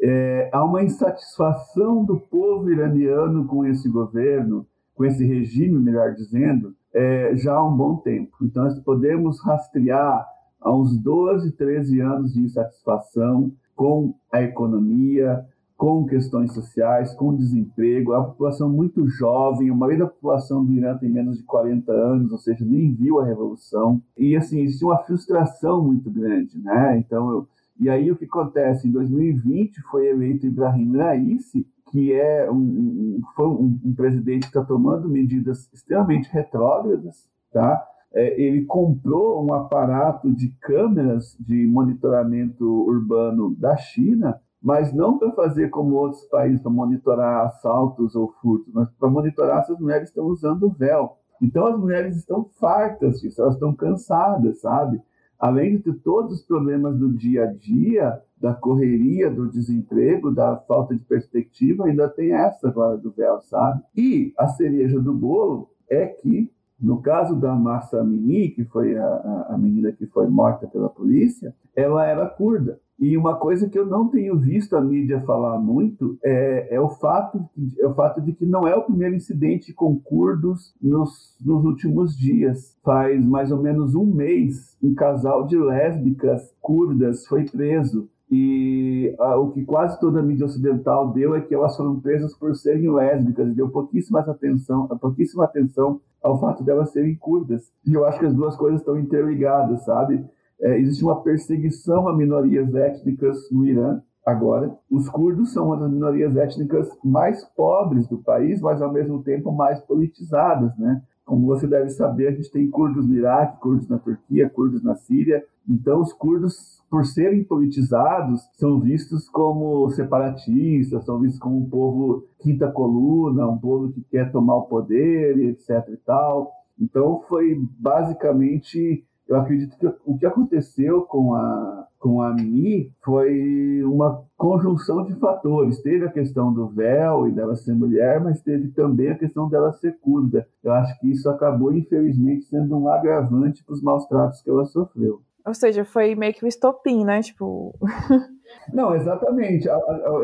É, 0.00 0.50
há 0.52 0.62
uma 0.62 0.82
insatisfação 0.82 2.04
do 2.04 2.20
povo 2.20 2.70
iraniano 2.70 3.46
com 3.46 3.64
esse 3.64 3.88
governo, 3.88 4.66
com 4.94 5.04
esse 5.04 5.24
regime, 5.24 5.78
melhor 5.78 6.12
dizendo, 6.14 6.74
é, 6.92 7.34
já 7.36 7.54
há 7.54 7.66
um 7.66 7.74
bom 7.74 7.96
tempo. 7.96 8.36
Então 8.42 8.64
nós 8.64 8.78
podemos 8.80 9.40
rastrear 9.42 10.26
há 10.60 10.74
uns 10.74 10.96
12, 10.98 11.52
13 11.52 12.00
anos 12.00 12.34
de 12.34 12.40
insatisfação 12.40 13.50
com 13.74 14.14
a 14.30 14.42
economia, 14.42 15.42
com 15.76 16.06
questões 16.06 16.52
sociais, 16.52 17.14
com 17.14 17.34
desemprego, 17.34 18.12
a 18.12 18.22
população 18.22 18.68
muito 18.68 19.08
jovem, 19.08 19.70
a 19.70 19.74
maioria 19.74 20.04
da 20.04 20.10
população 20.10 20.64
do 20.64 20.72
Irã 20.72 20.96
tem 20.96 21.10
menos 21.10 21.38
de 21.38 21.44
40 21.44 21.90
anos, 21.90 22.30
ou 22.30 22.38
seja, 22.38 22.64
nem 22.64 22.92
viu 22.92 23.20
a 23.20 23.24
revolução. 23.24 24.00
E 24.16 24.36
assim, 24.36 24.60
existe 24.60 24.84
uma 24.84 24.98
frustração 24.98 25.82
muito 25.82 26.10
grande, 26.10 26.58
né? 26.58 26.98
Então, 26.98 27.30
eu... 27.30 27.48
e 27.78 27.88
aí 27.88 28.10
o 28.10 28.16
que 28.16 28.24
acontece? 28.24 28.88
Em 28.88 28.92
2020 28.92 29.82
foi 29.90 30.08
eleito 30.08 30.46
Ibrahim 30.46 30.96
Raisi, 30.96 31.66
que 31.90 32.12
é 32.12 32.50
um, 32.50 33.20
um, 33.38 33.80
um 33.84 33.94
presidente 33.94 34.42
que 34.42 34.46
está 34.48 34.64
tomando 34.64 35.08
medidas 35.08 35.70
extremamente 35.72 36.28
retrógradas, 36.30 37.28
tá? 37.52 37.84
é, 38.12 38.40
ele 38.40 38.64
comprou 38.64 39.44
um 39.44 39.52
aparato 39.52 40.32
de 40.32 40.48
câmeras 40.60 41.36
de 41.38 41.66
monitoramento 41.66 42.64
urbano 42.64 43.54
da 43.56 43.76
China 43.76 44.40
mas 44.64 44.94
não 44.94 45.18
para 45.18 45.30
fazer 45.32 45.68
como 45.68 45.94
outros 45.94 46.24
países, 46.24 46.62
para 46.62 46.72
monitorar 46.72 47.44
assaltos 47.44 48.14
ou 48.14 48.32
furtos, 48.40 48.72
mas 48.72 48.88
para 48.92 49.10
monitorar 49.10 49.62
se 49.62 49.70
as 49.70 49.78
mulheres 49.78 50.08
estão 50.08 50.24
usando 50.24 50.70
véu. 50.70 51.18
Então 51.42 51.66
as 51.66 51.78
mulheres 51.78 52.16
estão 52.16 52.46
fartas 52.58 53.20
disso, 53.20 53.42
elas 53.42 53.56
estão 53.56 53.74
cansadas, 53.74 54.62
sabe? 54.62 55.02
Além 55.38 55.78
de 55.78 55.92
todos 55.92 56.40
os 56.40 56.42
problemas 56.42 56.96
do 56.96 57.12
dia 57.12 57.44
a 57.44 57.46
dia, 57.46 58.20
da 58.40 58.54
correria, 58.54 59.30
do 59.30 59.48
desemprego, 59.48 60.30
da 60.30 60.56
falta 60.56 60.94
de 60.94 61.04
perspectiva, 61.04 61.86
ainda 61.86 62.08
tem 62.08 62.32
essa 62.32 62.68
agora 62.68 62.96
do 62.96 63.10
véu, 63.10 63.40
sabe? 63.42 63.82
E 63.96 64.32
a 64.38 64.46
cereja 64.48 65.00
do 65.00 65.12
bolo 65.12 65.70
é 65.88 66.06
que, 66.06 66.50
no 66.80 67.00
caso 67.00 67.36
da 67.36 67.54
Massa 67.54 68.00
Amini, 68.00 68.50
que 68.50 68.64
foi 68.64 68.96
a, 68.96 69.46
a 69.50 69.58
menina 69.58 69.92
que 69.92 70.06
foi 70.06 70.26
morta 70.28 70.66
pela 70.66 70.88
polícia, 70.88 71.54
ela 71.74 72.06
era 72.06 72.26
curda. 72.26 72.78
E 72.98 73.16
uma 73.16 73.34
coisa 73.34 73.68
que 73.68 73.78
eu 73.78 73.84
não 73.84 74.08
tenho 74.08 74.38
visto 74.38 74.76
a 74.76 74.80
mídia 74.80 75.20
falar 75.22 75.58
muito 75.58 76.16
é, 76.22 76.74
é, 76.76 76.80
o, 76.80 76.88
fato, 76.88 77.44
é 77.78 77.86
o 77.86 77.94
fato 77.94 78.20
de 78.20 78.32
que 78.32 78.46
não 78.46 78.68
é 78.68 78.76
o 78.76 78.84
primeiro 78.84 79.16
incidente 79.16 79.72
com 79.72 79.98
curdos 79.98 80.72
nos, 80.80 81.36
nos 81.44 81.64
últimos 81.64 82.16
dias. 82.16 82.76
Faz 82.84 83.24
mais 83.26 83.50
ou 83.50 83.60
menos 83.60 83.94
um 83.94 84.06
mês, 84.06 84.76
um 84.82 84.94
casal 84.94 85.44
de 85.46 85.58
lésbicas 85.58 86.54
curdas 86.60 87.26
foi 87.26 87.44
preso. 87.44 88.08
E 88.30 89.14
ah, 89.18 89.36
o 89.36 89.50
que 89.50 89.64
quase 89.64 89.98
toda 90.00 90.20
a 90.20 90.22
mídia 90.22 90.46
ocidental 90.46 91.12
deu 91.12 91.34
é 91.34 91.40
que 91.40 91.54
elas 91.54 91.76
foram 91.76 92.00
presas 92.00 92.34
por 92.36 92.54
serem 92.54 92.90
lésbicas 92.90 93.48
e 93.48 93.54
deu 93.54 93.68
pouquíssima 93.68 94.20
atenção, 94.20 94.86
pouquíssima 94.98 95.44
atenção 95.44 96.00
ao 96.22 96.40
fato 96.40 96.64
de 96.64 96.70
elas 96.70 96.90
serem 96.90 97.14
curdas. 97.16 97.70
E 97.86 97.92
eu 97.92 98.04
acho 98.06 98.18
que 98.18 98.26
as 98.26 98.34
duas 98.34 98.56
coisas 98.56 98.80
estão 98.80 98.98
interligadas, 98.98 99.84
sabe? 99.84 100.24
É, 100.64 100.78
existe 100.78 101.04
uma 101.04 101.22
perseguição 101.22 102.08
a 102.08 102.16
minorias 102.16 102.74
étnicas 102.74 103.50
no 103.52 103.66
Irã 103.66 104.00
agora. 104.24 104.74
Os 104.90 105.10
curdos 105.10 105.52
são 105.52 105.66
uma 105.66 105.76
das 105.76 105.90
minorias 105.90 106.34
étnicas 106.34 106.88
mais 107.04 107.44
pobres 107.54 108.08
do 108.08 108.16
país, 108.16 108.62
mas 108.62 108.80
ao 108.80 108.90
mesmo 108.90 109.22
tempo 109.22 109.52
mais 109.52 109.78
politizadas, 109.82 110.74
né? 110.78 111.02
Como 111.26 111.46
você 111.46 111.66
deve 111.66 111.90
saber, 111.90 112.28
a 112.28 112.32
gente 112.32 112.50
tem 112.50 112.70
curdos 112.70 113.06
no 113.06 113.14
Iraque, 113.14 113.60
curdos 113.60 113.88
na 113.88 113.98
Turquia, 113.98 114.48
curdos 114.48 114.82
na 114.82 114.94
Síria. 114.94 115.44
Então, 115.68 116.00
os 116.00 116.14
curdos, 116.14 116.82
por 116.90 117.04
serem 117.04 117.44
politizados, 117.44 118.40
são 118.54 118.80
vistos 118.80 119.28
como 119.28 119.90
separatistas, 119.90 121.04
são 121.04 121.18
vistos 121.18 121.40
como 121.40 121.58
um 121.58 121.68
povo 121.68 122.26
quinta 122.38 122.70
coluna, 122.70 123.48
um 123.48 123.58
povo 123.58 123.90
que 123.92 124.02
quer 124.02 124.32
tomar 124.32 124.56
o 124.56 124.62
poder, 124.62 125.38
etc. 125.38 125.88
e 125.92 125.96
tal. 125.98 126.52
Então, 126.78 127.22
foi 127.28 127.58
basicamente 127.78 129.04
eu 129.28 129.36
acredito 129.36 129.76
que 129.78 129.86
o 130.04 130.18
que 130.18 130.26
aconteceu 130.26 131.02
com 131.02 131.34
a, 131.34 131.86
com 131.98 132.20
a 132.20 132.32
Mimi 132.34 132.92
foi 133.02 133.82
uma 133.84 134.22
conjunção 134.36 135.04
de 135.04 135.14
fatores. 135.14 135.80
Teve 135.80 136.04
a 136.04 136.12
questão 136.12 136.52
do 136.52 136.68
véu 136.68 137.26
e 137.26 137.32
dela 137.32 137.56
ser 137.56 137.74
mulher, 137.74 138.22
mas 138.22 138.42
teve 138.42 138.68
também 138.68 139.10
a 139.10 139.18
questão 139.18 139.48
dela 139.48 139.72
ser 139.72 139.98
curda. 140.00 140.46
Eu 140.62 140.72
acho 140.72 140.98
que 141.00 141.10
isso 141.10 141.28
acabou, 141.30 141.72
infelizmente, 141.72 142.44
sendo 142.44 142.76
um 142.76 142.88
agravante 142.88 143.64
para 143.64 143.72
os 143.72 143.82
maus 143.82 144.06
tratos 144.06 144.42
que 144.42 144.50
ela 144.50 144.66
sofreu. 144.66 145.22
Ou 145.46 145.54
seja, 145.54 145.84
foi 145.84 146.14
meio 146.14 146.32
que 146.32 146.44
um 146.44 146.48
estopim, 146.48 147.04
né? 147.04 147.20
Tipo. 147.20 147.74
Não, 148.72 148.94
exatamente. 148.94 149.68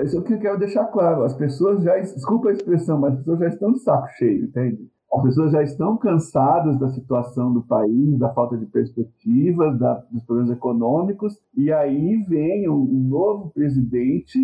Isso 0.05 0.17
é 0.17 0.21
o 0.21 0.23
que 0.23 0.35
eu 0.35 0.39
quero 0.39 0.59
deixar 0.59 0.85
claro. 0.87 1.25
As 1.25 1.35
pessoas 1.35 1.83
já. 1.83 1.99
Desculpa 1.99 2.49
a 2.49 2.53
expressão, 2.53 2.99
mas 2.99 3.13
as 3.13 3.19
pessoas 3.19 3.39
já 3.39 3.49
estão 3.49 3.73
de 3.73 3.81
saco 3.81 4.09
cheio, 4.17 4.45
entende? 4.45 4.91
As 5.13 5.23
pessoas 5.23 5.51
já 5.51 5.63
estão 5.63 5.97
cansadas 5.97 6.79
da 6.79 6.89
situação 6.89 7.53
do 7.53 7.63
país, 7.63 8.17
da 8.17 8.33
falta 8.33 8.57
de 8.57 8.65
perspectivas, 8.67 9.77
da, 9.77 9.95
dos 10.11 10.23
problemas 10.23 10.53
econômicos, 10.53 11.37
e 11.57 11.73
aí 11.73 12.17
vem 12.29 12.69
um, 12.69 12.81
um 12.81 13.09
novo 13.09 13.51
presidente 13.51 14.39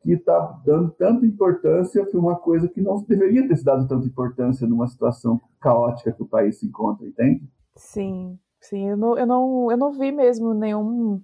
que 0.00 0.12
está 0.12 0.60
dando 0.64 0.90
tanta 0.92 1.26
importância 1.26 2.04
para 2.06 2.20
uma 2.20 2.36
coisa 2.36 2.68
que 2.68 2.80
não 2.80 3.02
deveria 3.02 3.48
ter 3.48 3.56
se 3.56 3.64
dado 3.64 3.88
tanta 3.88 4.06
importância 4.06 4.68
numa 4.68 4.86
situação 4.86 5.40
caótica 5.60 6.12
que 6.12 6.22
o 6.22 6.28
país 6.28 6.60
se 6.60 6.66
encontra, 6.66 7.06
entende? 7.06 7.48
Sim, 7.74 8.38
sim, 8.60 8.88
eu 8.88 8.96
não, 8.96 9.18
eu 9.18 9.26
não, 9.26 9.70
eu 9.72 9.76
não 9.76 9.92
vi 9.98 10.12
mesmo 10.12 10.54
nenhum 10.54 11.20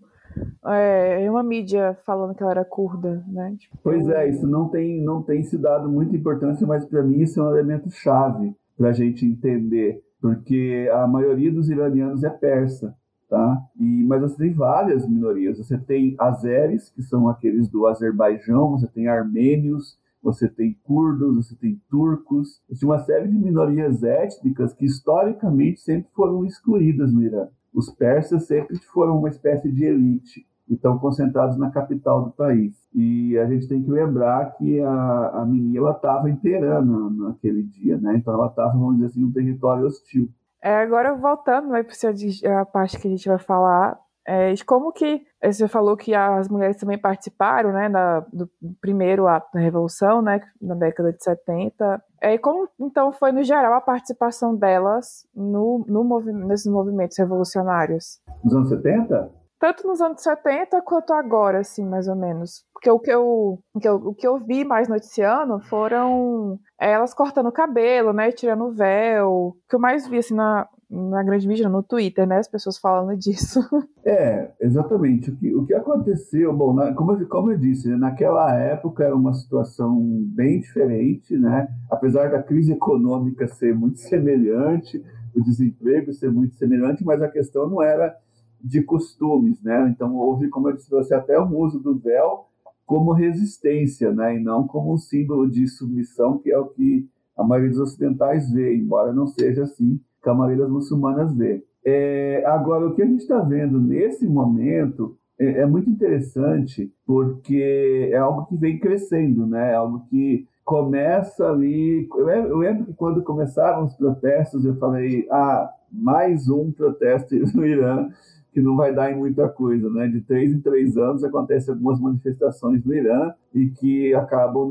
é, 0.64 1.30
uma 1.30 1.42
mídia 1.42 1.96
falando 2.04 2.34
que 2.34 2.42
ela 2.42 2.52
era 2.52 2.64
curda, 2.64 3.24
né? 3.28 3.54
Tipo, 3.56 3.78
pois 3.84 4.08
é, 4.08 4.28
isso 4.28 4.46
não 4.48 4.68
tem, 4.68 5.00
não 5.00 5.22
tem 5.22 5.44
se 5.44 5.58
dado 5.58 5.88
muita 5.88 6.16
importância, 6.16 6.66
mas 6.66 6.84
para 6.86 7.02
mim 7.02 7.20
isso 7.20 7.38
é 7.38 7.42
um 7.42 7.50
elemento 7.50 7.90
chave 7.90 8.54
para 8.80 8.88
a 8.88 8.92
gente 8.94 9.26
entender, 9.26 10.02
porque 10.22 10.88
a 10.90 11.06
maioria 11.06 11.52
dos 11.52 11.68
iranianos 11.68 12.24
é 12.24 12.30
persa, 12.30 12.96
tá? 13.28 13.62
E, 13.78 14.02
mas 14.04 14.22
você 14.22 14.38
tem 14.38 14.54
várias 14.54 15.06
minorias. 15.06 15.58
Você 15.58 15.76
tem 15.76 16.16
azeres, 16.18 16.88
que 16.88 17.02
são 17.02 17.28
aqueles 17.28 17.68
do 17.68 17.86
Azerbaijão, 17.86 18.70
você 18.70 18.86
tem 18.86 19.06
armênios, 19.06 19.98
você 20.22 20.48
tem 20.48 20.74
curdos, 20.82 21.46
você 21.46 21.54
tem 21.56 21.78
turcos, 21.90 22.62
você 22.70 22.80
tem 22.80 22.88
uma 22.88 23.04
série 23.04 23.28
de 23.28 23.36
minorias 23.36 24.02
étnicas 24.02 24.72
que 24.72 24.86
historicamente 24.86 25.78
sempre 25.80 26.10
foram 26.14 26.46
excluídas 26.46 27.12
no 27.12 27.22
Irã. 27.22 27.48
Os 27.74 27.90
persas 27.90 28.46
sempre 28.46 28.78
foram 28.78 29.18
uma 29.18 29.28
espécie 29.28 29.70
de 29.70 29.84
elite 29.84 30.46
e 30.70 30.74
estão 30.74 30.96
concentrados 30.98 31.58
na 31.58 31.70
capital 31.70 32.22
do 32.22 32.30
país. 32.30 32.72
E 32.94 33.36
a 33.36 33.46
gente 33.46 33.68
tem 33.68 33.82
que 33.82 33.90
lembrar 33.90 34.52
que 34.56 34.80
a, 34.80 35.30
a 35.40 35.44
menina 35.44 35.90
estava 35.90 36.30
inteira 36.30 36.80
naquele 36.80 37.64
dia, 37.64 37.98
né? 37.98 38.14
Então 38.16 38.32
ela 38.32 38.46
estava, 38.46 38.70
vamos 38.70 38.94
dizer 38.94 39.06
assim, 39.06 39.24
um 39.24 39.32
território 39.32 39.84
hostil. 39.84 40.28
É, 40.62 40.76
agora 40.76 41.14
voltando 41.14 41.68
né, 41.68 41.82
para 41.82 42.60
a 42.60 42.64
parte 42.64 42.98
que 42.98 43.08
a 43.08 43.10
gente 43.10 43.28
vai 43.28 43.38
falar, 43.38 43.98
é, 44.26 44.52
como 44.64 44.92
que 44.92 45.22
você 45.42 45.66
falou 45.66 45.96
que 45.96 46.14
as 46.14 46.48
mulheres 46.48 46.76
também 46.76 46.98
participaram, 46.98 47.72
né, 47.72 47.88
da, 47.88 48.20
do 48.32 48.48
primeiro 48.80 49.26
ato 49.26 49.48
da 49.54 49.60
revolução, 49.60 50.22
né, 50.22 50.40
na 50.60 50.74
década 50.74 51.12
de 51.12 51.24
70. 51.24 52.00
É, 52.20 52.38
como 52.38 52.68
então 52.78 53.10
foi 53.10 53.32
no 53.32 53.42
geral 53.42 53.72
a 53.72 53.80
participação 53.80 54.54
delas 54.54 55.26
no, 55.34 55.84
no 55.88 56.04
movi 56.04 56.32
nesses 56.32 56.70
movimentos 56.70 57.18
revolucionários? 57.18 58.20
Nos 58.44 58.54
anos 58.54 58.68
70? 58.68 59.39
Tanto 59.60 59.86
nos 59.86 60.00
anos 60.00 60.22
70 60.22 60.80
quanto 60.80 61.12
agora, 61.12 61.60
assim, 61.60 61.86
mais 61.86 62.08
ou 62.08 62.16
menos. 62.16 62.64
Porque 62.72 62.90
o 62.90 62.98
que 62.98 63.10
eu, 63.10 63.58
o 63.74 63.78
que 63.78 63.86
eu, 63.86 63.94
o 63.96 64.14
que 64.14 64.26
eu 64.26 64.38
vi 64.38 64.64
mais 64.64 64.88
noticiando 64.88 65.60
foram 65.60 66.58
elas 66.80 67.12
cortando 67.12 67.48
o 67.48 67.52
cabelo, 67.52 68.14
né, 68.14 68.32
tirando 68.32 68.64
o 68.64 68.72
véu. 68.72 69.28
O 69.30 69.56
que 69.68 69.76
eu 69.76 69.78
mais 69.78 70.08
vi, 70.08 70.16
assim, 70.16 70.34
na, 70.34 70.66
na 70.90 71.22
grande 71.22 71.46
mídia, 71.46 71.68
no 71.68 71.82
Twitter, 71.82 72.26
né, 72.26 72.38
as 72.38 72.48
pessoas 72.48 72.78
falando 72.78 73.16
disso. 73.16 73.60
É, 74.02 74.50
exatamente. 74.58 75.30
O 75.30 75.36
que, 75.36 75.54
o 75.54 75.66
que 75.66 75.74
aconteceu, 75.74 76.56
bom, 76.56 76.72
na, 76.72 76.94
como, 76.94 77.12
eu, 77.12 77.28
como 77.28 77.52
eu 77.52 77.58
disse, 77.58 77.86
né, 77.86 77.96
naquela 77.96 78.50
época 78.58 79.04
era 79.04 79.14
uma 79.14 79.34
situação 79.34 80.00
bem 80.34 80.60
diferente, 80.60 81.36
né, 81.36 81.68
apesar 81.90 82.30
da 82.30 82.42
crise 82.42 82.72
econômica 82.72 83.46
ser 83.46 83.74
muito 83.74 83.98
semelhante, 83.98 85.04
o 85.36 85.42
desemprego 85.42 86.14
ser 86.14 86.30
muito 86.32 86.54
semelhante, 86.54 87.04
mas 87.04 87.20
a 87.20 87.28
questão 87.28 87.68
não 87.68 87.82
era 87.82 88.16
de 88.62 88.82
costumes, 88.82 89.60
né? 89.62 89.88
Então 89.94 90.16
houve, 90.16 90.48
como 90.48 90.68
eu 90.68 90.76
disse 90.76 90.90
você, 90.90 91.14
até 91.14 91.38
o 91.38 91.56
uso 91.56 91.80
do 91.80 91.98
véu 91.98 92.46
como 92.86 93.12
resistência, 93.12 94.12
né? 94.12 94.36
E 94.36 94.40
não 94.40 94.66
como 94.66 94.92
um 94.92 94.98
símbolo 94.98 95.48
de 95.48 95.68
submissão, 95.68 96.38
que 96.38 96.50
é 96.50 96.58
o 96.58 96.66
que 96.66 97.08
a 97.36 97.44
maioria 97.44 97.70
dos 97.70 97.78
ocidentais 97.78 98.50
vê, 98.50 98.76
embora 98.76 99.12
não 99.12 99.26
seja 99.26 99.62
assim 99.62 100.00
que 100.22 100.28
a 100.28 100.34
maioria 100.34 100.64
das 100.64 100.72
muçulmanas 100.72 101.32
vê. 101.34 101.64
É, 101.84 102.44
agora, 102.46 102.86
o 102.86 102.94
que 102.94 103.02
a 103.02 103.06
gente 103.06 103.20
está 103.20 103.40
vendo 103.40 103.80
nesse 103.80 104.26
momento 104.26 105.16
é, 105.38 105.60
é, 105.60 105.66
muito 105.66 105.88
interessante, 105.88 106.92
porque 107.06 108.10
é 108.12 108.16
algo 108.18 108.44
que 108.46 108.56
vem 108.56 108.78
crescendo, 108.78 109.46
né? 109.46 109.72
É 109.72 109.74
algo 109.74 110.04
que 110.10 110.46
começa 110.64 111.48
ali. 111.48 112.06
Eu, 112.14 112.58
lembro 112.58 112.84
que 112.84 112.92
quando 112.92 113.22
começaram 113.22 113.84
os 113.84 113.94
protestos, 113.94 114.64
eu 114.64 114.76
falei: 114.76 115.26
ah, 115.30 115.72
mais 115.90 116.48
um 116.48 116.70
protesto 116.70 117.34
no 117.56 117.64
Irã 117.64 118.10
que 118.52 118.60
não 118.60 118.76
vai 118.76 118.94
dar 118.94 119.12
em 119.12 119.16
muita 119.16 119.48
coisa, 119.48 119.88
né? 119.90 120.08
De 120.08 120.20
três 120.20 120.52
em 120.52 120.60
três 120.60 120.96
anos 120.96 121.22
acontecem 121.22 121.72
algumas 121.72 122.00
manifestações 122.00 122.84
no 122.84 122.94
Irã 122.94 123.32
e 123.54 123.70
que 123.70 124.12
acabam 124.14 124.68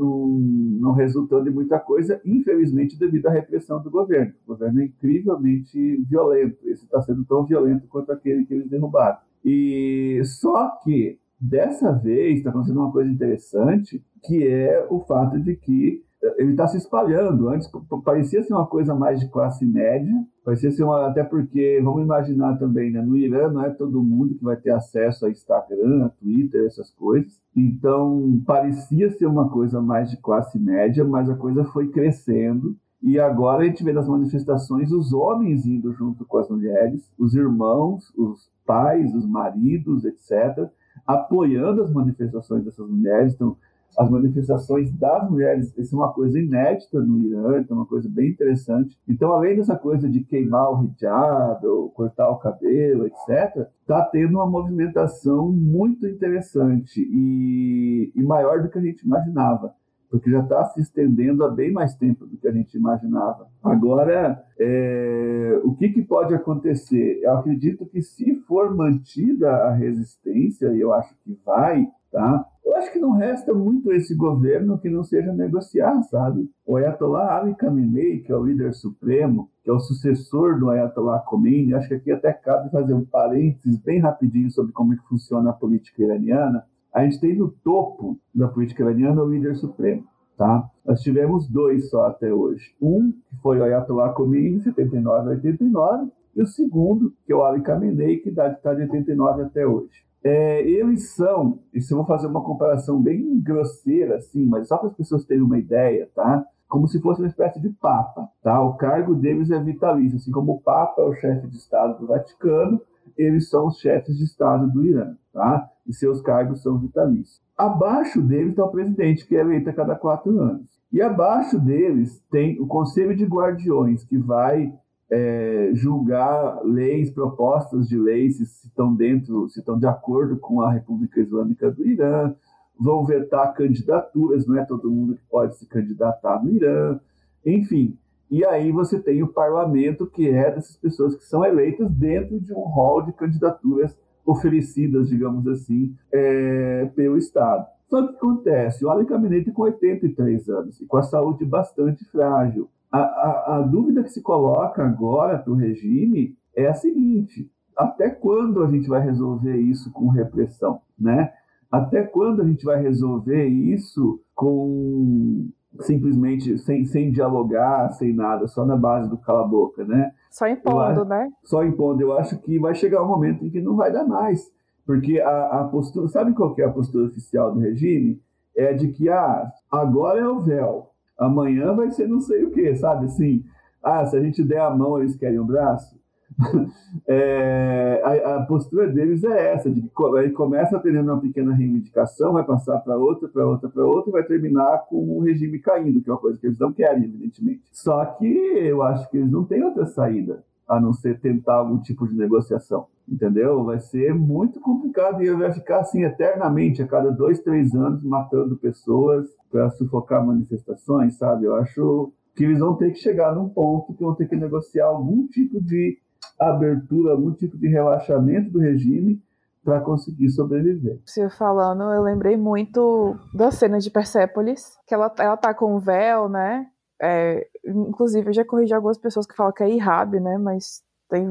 não, 0.79 0.93
resultando 0.93 1.49
em 1.49 1.53
muita 1.53 1.79
coisa, 1.79 2.19
infelizmente 2.25 2.97
devido 2.97 3.27
à 3.27 3.31
repressão 3.31 3.81
do 3.81 3.89
governo. 3.89 4.33
O 4.45 4.53
governo 4.53 4.81
é 4.81 4.85
incrivelmente 4.85 5.97
violento. 6.09 6.57
Esse 6.67 6.85
está 6.85 7.01
sendo 7.01 7.23
tão 7.25 7.45
violento 7.45 7.87
quanto 7.87 8.11
aquele 8.11 8.45
que 8.45 8.53
eles 8.53 8.69
derrubaram. 8.69 9.17
E 9.43 10.21
só 10.25 10.69
que 10.83 11.17
dessa 11.39 11.91
vez 11.93 12.39
está 12.39 12.49
acontecendo 12.49 12.81
uma 12.81 12.91
coisa 12.91 13.09
interessante, 13.09 14.03
que 14.23 14.45
é 14.45 14.85
o 14.89 14.99
fato 14.99 15.39
de 15.39 15.55
que 15.55 16.03
ele 16.37 16.51
está 16.51 16.67
se 16.67 16.77
espalhando. 16.77 17.49
Antes 17.49 17.69
parecia 18.03 18.43
ser 18.43 18.53
uma 18.53 18.65
coisa 18.65 18.93
mais 18.93 19.19
de 19.19 19.29
classe 19.29 19.65
média, 19.65 20.13
parecia 20.43 20.71
ser 20.71 20.83
uma, 20.83 21.07
até 21.07 21.23
porque, 21.23 21.79
vamos 21.83 22.03
imaginar 22.03 22.57
também, 22.57 22.91
né, 22.91 23.01
no 23.01 23.15
Irã 23.15 23.51
não 23.51 23.63
é 23.63 23.69
todo 23.69 24.03
mundo 24.03 24.35
que 24.35 24.43
vai 24.43 24.57
ter 24.57 24.71
acesso 24.71 25.25
a 25.25 25.29
Instagram, 25.29 26.05
a 26.05 26.09
Twitter, 26.09 26.65
essas 26.65 26.91
coisas. 26.91 27.39
Então, 27.55 28.41
parecia 28.45 29.09
ser 29.11 29.25
uma 29.25 29.49
coisa 29.49 29.81
mais 29.81 30.09
de 30.09 30.17
classe 30.17 30.59
média, 30.59 31.03
mas 31.05 31.29
a 31.29 31.35
coisa 31.35 31.63
foi 31.65 31.87
crescendo. 31.89 32.75
E 33.01 33.17
agora 33.17 33.63
a 33.63 33.65
gente 33.65 33.83
vê 33.83 33.93
nas 33.93 34.09
manifestações 34.09 34.91
os 34.91 35.13
homens 35.13 35.65
indo 35.65 35.93
junto 35.93 36.25
com 36.25 36.37
as 36.37 36.49
mulheres, 36.49 37.09
os 37.17 37.33
irmãos, 37.33 38.13
os 38.17 38.51
pais, 38.65 39.15
os 39.15 39.25
maridos, 39.25 40.03
etc., 40.03 40.69
apoiando 41.07 41.81
as 41.81 41.91
manifestações 41.93 42.63
dessas 42.63 42.89
mulheres. 42.89 43.33
Então, 43.33 43.55
as 43.97 44.09
manifestações 44.09 44.91
das 44.91 45.29
mulheres, 45.29 45.77
isso 45.77 45.95
é 45.95 45.99
uma 45.99 46.13
coisa 46.13 46.39
inédita 46.39 46.99
no 47.01 47.19
Irã, 47.19 47.65
é 47.67 47.73
uma 47.73 47.85
coisa 47.85 48.09
bem 48.09 48.29
interessante. 48.29 48.97
Então, 49.07 49.33
além 49.33 49.57
dessa 49.57 49.75
coisa 49.75 50.09
de 50.09 50.21
queimar 50.21 50.71
o 50.71 50.85
hijab, 50.85 51.65
ou 51.65 51.89
cortar 51.89 52.29
o 52.29 52.37
cabelo, 52.37 53.07
etc., 53.07 53.67
está 53.81 54.01
tendo 54.05 54.35
uma 54.35 54.47
movimentação 54.47 55.51
muito 55.51 56.07
interessante 56.07 57.01
e, 57.01 58.11
e 58.15 58.23
maior 58.23 58.61
do 58.61 58.69
que 58.69 58.77
a 58.77 58.81
gente 58.81 59.05
imaginava 59.05 59.73
porque 60.09 60.31
já 60.31 60.39
está 60.39 60.65
se 60.65 60.81
estendendo 60.81 61.43
há 61.43 61.49
bem 61.49 61.71
mais 61.71 61.93
tempo 61.95 62.25
do 62.25 62.35
que 62.35 62.47
a 62.47 62.51
gente 62.51 62.75
imaginava. 62.75 63.47
Agora, 63.63 64.43
é, 64.59 65.61
o 65.63 65.75
que, 65.75 65.89
que, 65.89 66.01
pode 66.01 66.33
acontecer? 66.33 67.19
Eu 67.21 67.37
acredito 67.37 67.85
que 67.85 68.01
se 68.01 68.35
for 68.47 68.75
mantida 68.75 69.49
a 69.49 69.73
resistência, 69.73 70.73
e 70.73 70.79
eu 70.79 70.91
acho 70.93 71.15
que 71.23 71.37
vai, 71.45 71.87
tá? 72.11 72.45
Eu 72.65 72.75
acho 72.75 72.91
que 72.93 72.99
não 72.99 73.13
resta 73.13 73.53
muito 73.53 73.91
esse 73.91 74.13
governo 74.15 74.77
que 74.77 74.89
não 74.89 75.03
seja 75.03 75.33
negociar, 75.33 76.01
sabe? 76.03 76.49
O 76.65 76.75
Ayatollah 76.75 77.37
Ali 77.37 77.55
Khamenei, 77.55 78.19
que 78.19 78.31
é 78.31 78.35
o 78.35 78.43
líder 78.43 78.73
supremo, 78.73 79.49
que 79.63 79.69
é 79.69 79.73
o 79.73 79.79
sucessor 79.79 80.59
do 80.59 80.69
Ayatollah 80.69 81.19
Khomeini, 81.19 81.73
acho 81.73 81.87
que 81.87 81.95
aqui 81.95 82.11
até 82.11 82.31
cabe 82.31 82.69
fazer 82.69 82.93
um 82.93 83.05
parênteses 83.05 83.79
bem 83.79 83.99
rapidinho 83.99 84.51
sobre 84.51 84.71
como 84.71 84.93
é 84.93 84.97
que 84.97 85.07
funciona 85.07 85.49
a 85.49 85.53
política 85.53 86.03
iraniana. 86.03 86.63
A 86.93 87.03
gente 87.03 87.19
tem 87.19 87.35
no 87.35 87.49
topo 87.49 88.19
da 88.33 88.47
política 88.47 88.83
iraniana 88.83 89.23
o 89.23 89.29
líder 89.29 89.55
supremo. 89.55 90.03
Tá? 90.37 90.69
Nós 90.85 91.01
tivemos 91.01 91.49
dois 91.49 91.89
só 91.89 92.05
até 92.05 92.33
hoje. 92.33 92.73
Um, 92.81 93.11
que 93.11 93.35
foi 93.41 93.59
o 93.59 93.63
Ayatollah 93.63 94.13
Khomeini, 94.13 94.61
79 94.61 95.27
a 95.27 95.31
89, 95.31 96.11
e 96.35 96.41
o 96.41 96.47
segundo, 96.47 97.13
que 97.25 97.33
é 97.33 97.35
o 97.35 97.43
Ali 97.43 97.61
Khamenei, 97.61 98.17
que 98.17 98.29
está 98.29 98.73
de 98.73 98.83
89 98.83 99.41
até 99.41 99.65
hoje. 99.65 100.08
É, 100.23 100.61
eles 100.67 101.11
são, 101.11 101.59
isso 101.73 101.93
eu 101.93 101.97
vou 101.97 102.05
fazer 102.05 102.27
uma 102.27 102.43
comparação 102.43 103.01
bem 103.01 103.39
grosseira, 103.39 104.17
assim, 104.17 104.45
mas 104.45 104.67
só 104.67 104.77
para 104.77 104.89
as 104.89 104.95
pessoas 104.95 105.25
terem 105.25 105.43
uma 105.43 105.57
ideia, 105.57 106.09
tá? 106.13 106.45
Como 106.67 106.87
se 106.87 107.01
fosse 107.01 107.21
uma 107.21 107.27
espécie 107.27 107.59
de 107.59 107.69
papa, 107.69 108.29
tá? 108.43 108.61
O 108.61 108.73
cargo 108.73 109.15
deles 109.15 109.49
é 109.49 109.59
vitalício, 109.59 110.17
assim 110.17 110.31
como 110.31 110.53
o 110.53 110.61
papa 110.61 111.01
é 111.01 111.05
o 111.05 111.15
chefe 111.15 111.47
de 111.47 111.57
Estado 111.57 111.99
do 111.99 112.07
Vaticano, 112.07 112.81
eles 113.17 113.49
são 113.49 113.67
os 113.67 113.79
chefes 113.79 114.17
de 114.17 114.23
Estado 114.23 114.69
do 114.69 114.85
Irã, 114.85 115.15
tá? 115.33 115.69
E 115.87 115.93
seus 115.93 116.21
cargos 116.21 116.61
são 116.61 116.77
vitalícios. 116.77 117.41
Abaixo 117.57 118.21
deles 118.21 118.51
está 118.51 118.65
o 118.65 118.71
presidente, 118.71 119.25
que 119.25 119.35
é 119.35 119.41
eleito 119.41 119.69
a 119.69 119.73
cada 119.73 119.95
quatro 119.95 120.39
anos. 120.39 120.79
E 120.91 121.01
abaixo 121.01 121.59
deles 121.59 122.23
tem 122.31 122.59
o 122.59 122.67
Conselho 122.67 123.15
de 123.15 123.25
Guardiões, 123.25 124.03
que 124.03 124.17
vai 124.17 124.73
é, 125.11 125.71
julgar 125.73 126.61
leis, 126.63 127.09
propostas 127.09 127.87
de 127.87 127.97
leis, 127.97 128.37
se 128.37 128.67
estão 128.67 128.93
dentro, 128.93 129.49
se 129.49 129.59
estão 129.59 129.77
de 129.77 129.87
acordo 129.87 130.37
com 130.37 130.61
a 130.61 130.71
República 130.71 131.19
Islâmica 131.19 131.71
do 131.71 131.85
Irã, 131.85 132.33
vão 132.79 133.05
vetar 133.05 133.53
candidaturas, 133.53 134.45
não 134.47 134.57
é 134.57 134.65
todo 134.65 134.91
mundo 134.91 135.15
que 135.15 135.23
pode 135.29 135.57
se 135.57 135.65
candidatar 135.65 136.43
no 136.43 136.51
Irã, 136.51 136.99
enfim. 137.45 137.97
E 138.29 138.45
aí 138.45 138.71
você 138.71 138.99
tem 138.99 139.23
o 139.23 139.27
parlamento, 139.27 140.05
que 140.05 140.29
é 140.29 140.51
dessas 140.51 140.77
pessoas 140.77 141.15
que 141.15 141.25
são 141.25 141.43
eleitas 141.43 141.89
dentro 141.91 142.39
de 142.39 142.53
um 142.53 142.59
rol 142.59 143.01
de 143.01 143.11
candidaturas 143.11 143.97
oferecidas, 144.23 145.09
digamos 145.09 145.47
assim, 145.47 145.95
é, 146.11 146.85
pelo 146.95 147.17
Estado. 147.17 147.65
Só 147.89 148.05
que 148.05 148.15
acontece, 148.15 148.85
o 148.85 148.91
Ali 148.91 149.05
Khamenei 149.07 149.43
com 149.45 149.63
83 149.63 150.47
anos 150.49 150.79
e 150.79 150.85
com 150.85 150.97
a 150.97 151.01
saúde 151.01 151.43
bastante 151.43 152.05
frágil. 152.05 152.69
A, 152.91 152.99
a, 152.99 153.57
a 153.57 153.61
dúvida 153.61 154.03
que 154.03 154.09
se 154.09 154.21
coloca 154.21 154.83
agora 154.83 155.37
para 155.37 155.51
o 155.51 155.55
regime 155.55 156.35
é 156.55 156.67
a 156.67 156.73
seguinte: 156.73 157.49
até 157.77 158.09
quando 158.09 158.63
a 158.63 158.67
gente 158.67 158.87
vai 158.87 159.01
resolver 159.01 159.55
isso 159.57 159.91
com 159.91 160.07
repressão, 160.07 160.81
né? 160.99 161.31
Até 161.71 162.01
quando 162.01 162.41
a 162.41 162.45
gente 162.45 162.65
vai 162.65 162.81
resolver 162.81 163.45
isso 163.45 164.19
com 164.33 165.49
simplesmente 165.81 166.57
sem, 166.57 166.83
sem 166.85 167.11
dialogar, 167.11 167.89
sem 167.91 168.13
nada, 168.13 168.47
só 168.47 168.65
na 168.65 168.75
base 168.75 169.09
do 169.09 169.17
cala-boca, 169.17 169.85
né? 169.85 170.11
Só 170.31 170.47
impondo, 170.47 170.79
acho, 170.79 171.05
né? 171.05 171.29
Só 171.43 171.63
impondo. 171.63 172.01
Eu 172.01 172.17
acho 172.17 172.37
que 172.39 172.59
vai 172.59 172.73
chegar 172.73 173.03
um 173.03 173.07
momento 173.07 173.45
em 173.45 173.49
que 173.49 173.61
não 173.61 173.75
vai 173.75 173.91
dar 173.91 174.05
mais. 174.05 174.51
Porque 174.85 175.19
a, 175.19 175.61
a 175.61 175.63
postura, 175.65 176.07
sabe 176.07 176.33
qual 176.33 176.55
é 176.57 176.63
a 176.63 176.71
postura 176.71 177.05
oficial 177.05 177.53
do 177.53 177.59
regime? 177.59 178.19
É 178.55 178.73
de 178.73 178.89
que, 178.89 179.07
ah, 179.09 179.51
agora 179.71 180.19
é 180.19 180.27
o 180.27 180.39
véu, 180.39 180.88
amanhã 181.19 181.73
vai 181.73 181.91
ser 181.91 182.07
não 182.07 182.21
sei 182.21 182.45
o 182.45 182.51
quê, 182.51 182.75
sabe? 182.75 183.05
Assim, 183.05 183.43
ah, 183.83 184.05
se 184.05 184.15
a 184.15 184.21
gente 184.21 184.43
der 184.43 184.61
a 184.61 184.69
mão, 184.69 184.99
eles 184.99 185.15
querem 185.15 185.39
o 185.39 185.45
braço. 185.45 185.99
é, 187.07 188.01
a, 188.03 188.37
a, 188.37 188.45
postura 188.45 188.87
deles 188.87 189.23
é 189.23 189.53
essa, 189.53 189.69
de 189.69 189.81
que 189.81 189.89
ele 190.17 190.31
começa 190.31 190.79
tendo 190.79 191.01
uma 191.01 191.19
pequena 191.19 191.53
reivindicação, 191.53 192.33
vai 192.33 192.45
passar 192.45 192.79
para 192.79 192.95
outra, 192.95 193.27
para 193.27 193.45
outra, 193.45 193.67
para 193.67 193.85
outra, 193.85 194.09
e 194.09 194.13
vai 194.13 194.23
terminar 194.23 194.85
com 194.89 195.17
o 195.17 195.21
regime 195.21 195.59
caindo, 195.59 196.01
que 196.01 196.09
é 196.09 196.13
uma 196.13 196.19
coisa 196.19 196.39
que 196.39 196.47
eles 196.47 196.59
não 196.59 196.71
querem, 196.71 197.03
evidentemente. 197.03 197.63
Só 197.71 198.05
que 198.05 198.25
eu 198.25 198.81
acho 198.83 199.09
que 199.09 199.17
eles 199.17 199.31
não 199.31 199.43
têm 199.43 199.63
outra 199.63 199.85
saída 199.85 200.43
a 200.67 200.79
não 200.79 200.93
ser 200.93 201.19
tentar 201.19 201.55
algum 201.55 201.79
tipo 201.79 202.07
de 202.07 202.15
negociação, 202.15 202.85
entendeu? 203.07 203.63
Vai 203.65 203.79
ser 203.79 204.13
muito 204.13 204.61
complicado 204.61 205.21
e 205.23 205.31
vai 205.31 205.51
ficar 205.51 205.79
assim 205.79 206.03
eternamente, 206.03 206.81
a 206.81 206.87
cada 206.87 207.09
dois, 207.11 207.39
três 207.39 207.73
anos, 207.73 208.03
matando 208.03 208.55
pessoas 208.55 209.27
para 209.51 209.69
sufocar 209.71 210.25
manifestações, 210.25 211.17
sabe? 211.17 211.45
Eu 211.45 211.55
acho 211.55 212.11
que 212.35 212.43
eles 212.43 212.59
vão 212.59 212.75
ter 212.75 212.91
que 212.91 212.99
chegar 212.99 213.35
num 213.35 213.49
ponto 213.49 213.93
que 213.93 214.03
vão 214.03 214.15
ter 214.15 214.27
que 214.27 214.35
negociar 214.35 214.85
algum 214.85 215.27
tipo 215.27 215.61
de 215.61 215.97
abertura, 216.39 217.11
algum 217.11 217.33
tipo 217.33 217.57
de 217.57 217.67
relaxamento 217.67 218.51
do 218.51 218.59
regime 218.59 219.21
para 219.63 219.81
conseguir 219.81 220.29
sobreviver. 220.29 220.99
Você 221.05 221.29
falando, 221.29 221.83
eu 221.83 222.01
lembrei 222.01 222.37
muito 222.37 223.15
da 223.33 223.51
cena 223.51 223.77
de 223.77 223.91
Persépolis, 223.91 224.77
que 224.87 224.93
ela, 224.93 225.13
ela 225.19 225.37
tá 225.37 225.53
com 225.53 225.75
o 225.75 225.79
véu, 225.79 226.29
né? 226.29 226.67
É, 227.01 227.47
inclusive, 227.65 228.29
eu 228.29 228.33
já 228.33 228.45
corrigi 228.45 228.73
algumas 228.73 228.97
pessoas 228.97 229.25
que 229.25 229.35
falam 229.35 229.53
que 229.53 229.63
é 229.63 229.69
Ihab, 229.69 230.19
né? 230.19 230.37
Mas 230.37 230.81
tem, 231.09 231.25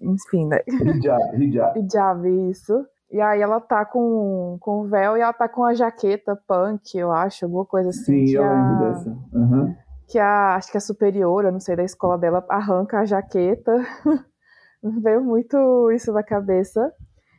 enfim, 0.00 0.46
né? 0.46 0.58
Hijab, 0.66 1.42
hijab. 1.42 1.78
hijab, 1.80 2.50
isso. 2.50 2.74
E 3.14 3.20
aí 3.20 3.40
ela 3.40 3.60
tá 3.60 3.84
com, 3.84 4.56
com 4.58 4.80
o 4.80 4.88
véu 4.88 5.16
e 5.16 5.20
ela 5.20 5.32
tá 5.32 5.48
com 5.48 5.62
a 5.62 5.72
jaqueta 5.72 6.34
punk, 6.48 6.98
eu 6.98 7.12
acho, 7.12 7.44
alguma 7.44 7.64
coisa 7.64 7.90
assim. 7.90 8.26
Sim, 8.26 8.34
eu 8.34 8.42
a... 8.42 8.52
lembro 8.52 8.88
dessa. 8.88 9.10
Uhum. 9.32 9.76
Que 10.08 10.18
a, 10.18 10.56
acho 10.56 10.72
que 10.72 10.76
a 10.76 10.80
superiora, 10.80 11.52
não 11.52 11.60
sei, 11.60 11.76
da 11.76 11.84
escola 11.84 12.18
dela, 12.18 12.44
arranca 12.48 12.98
a 12.98 13.04
jaqueta 13.04 13.72
veio 14.82 15.22
muito 15.22 15.92
isso 15.92 16.12
na 16.12 16.24
cabeça. 16.24 16.92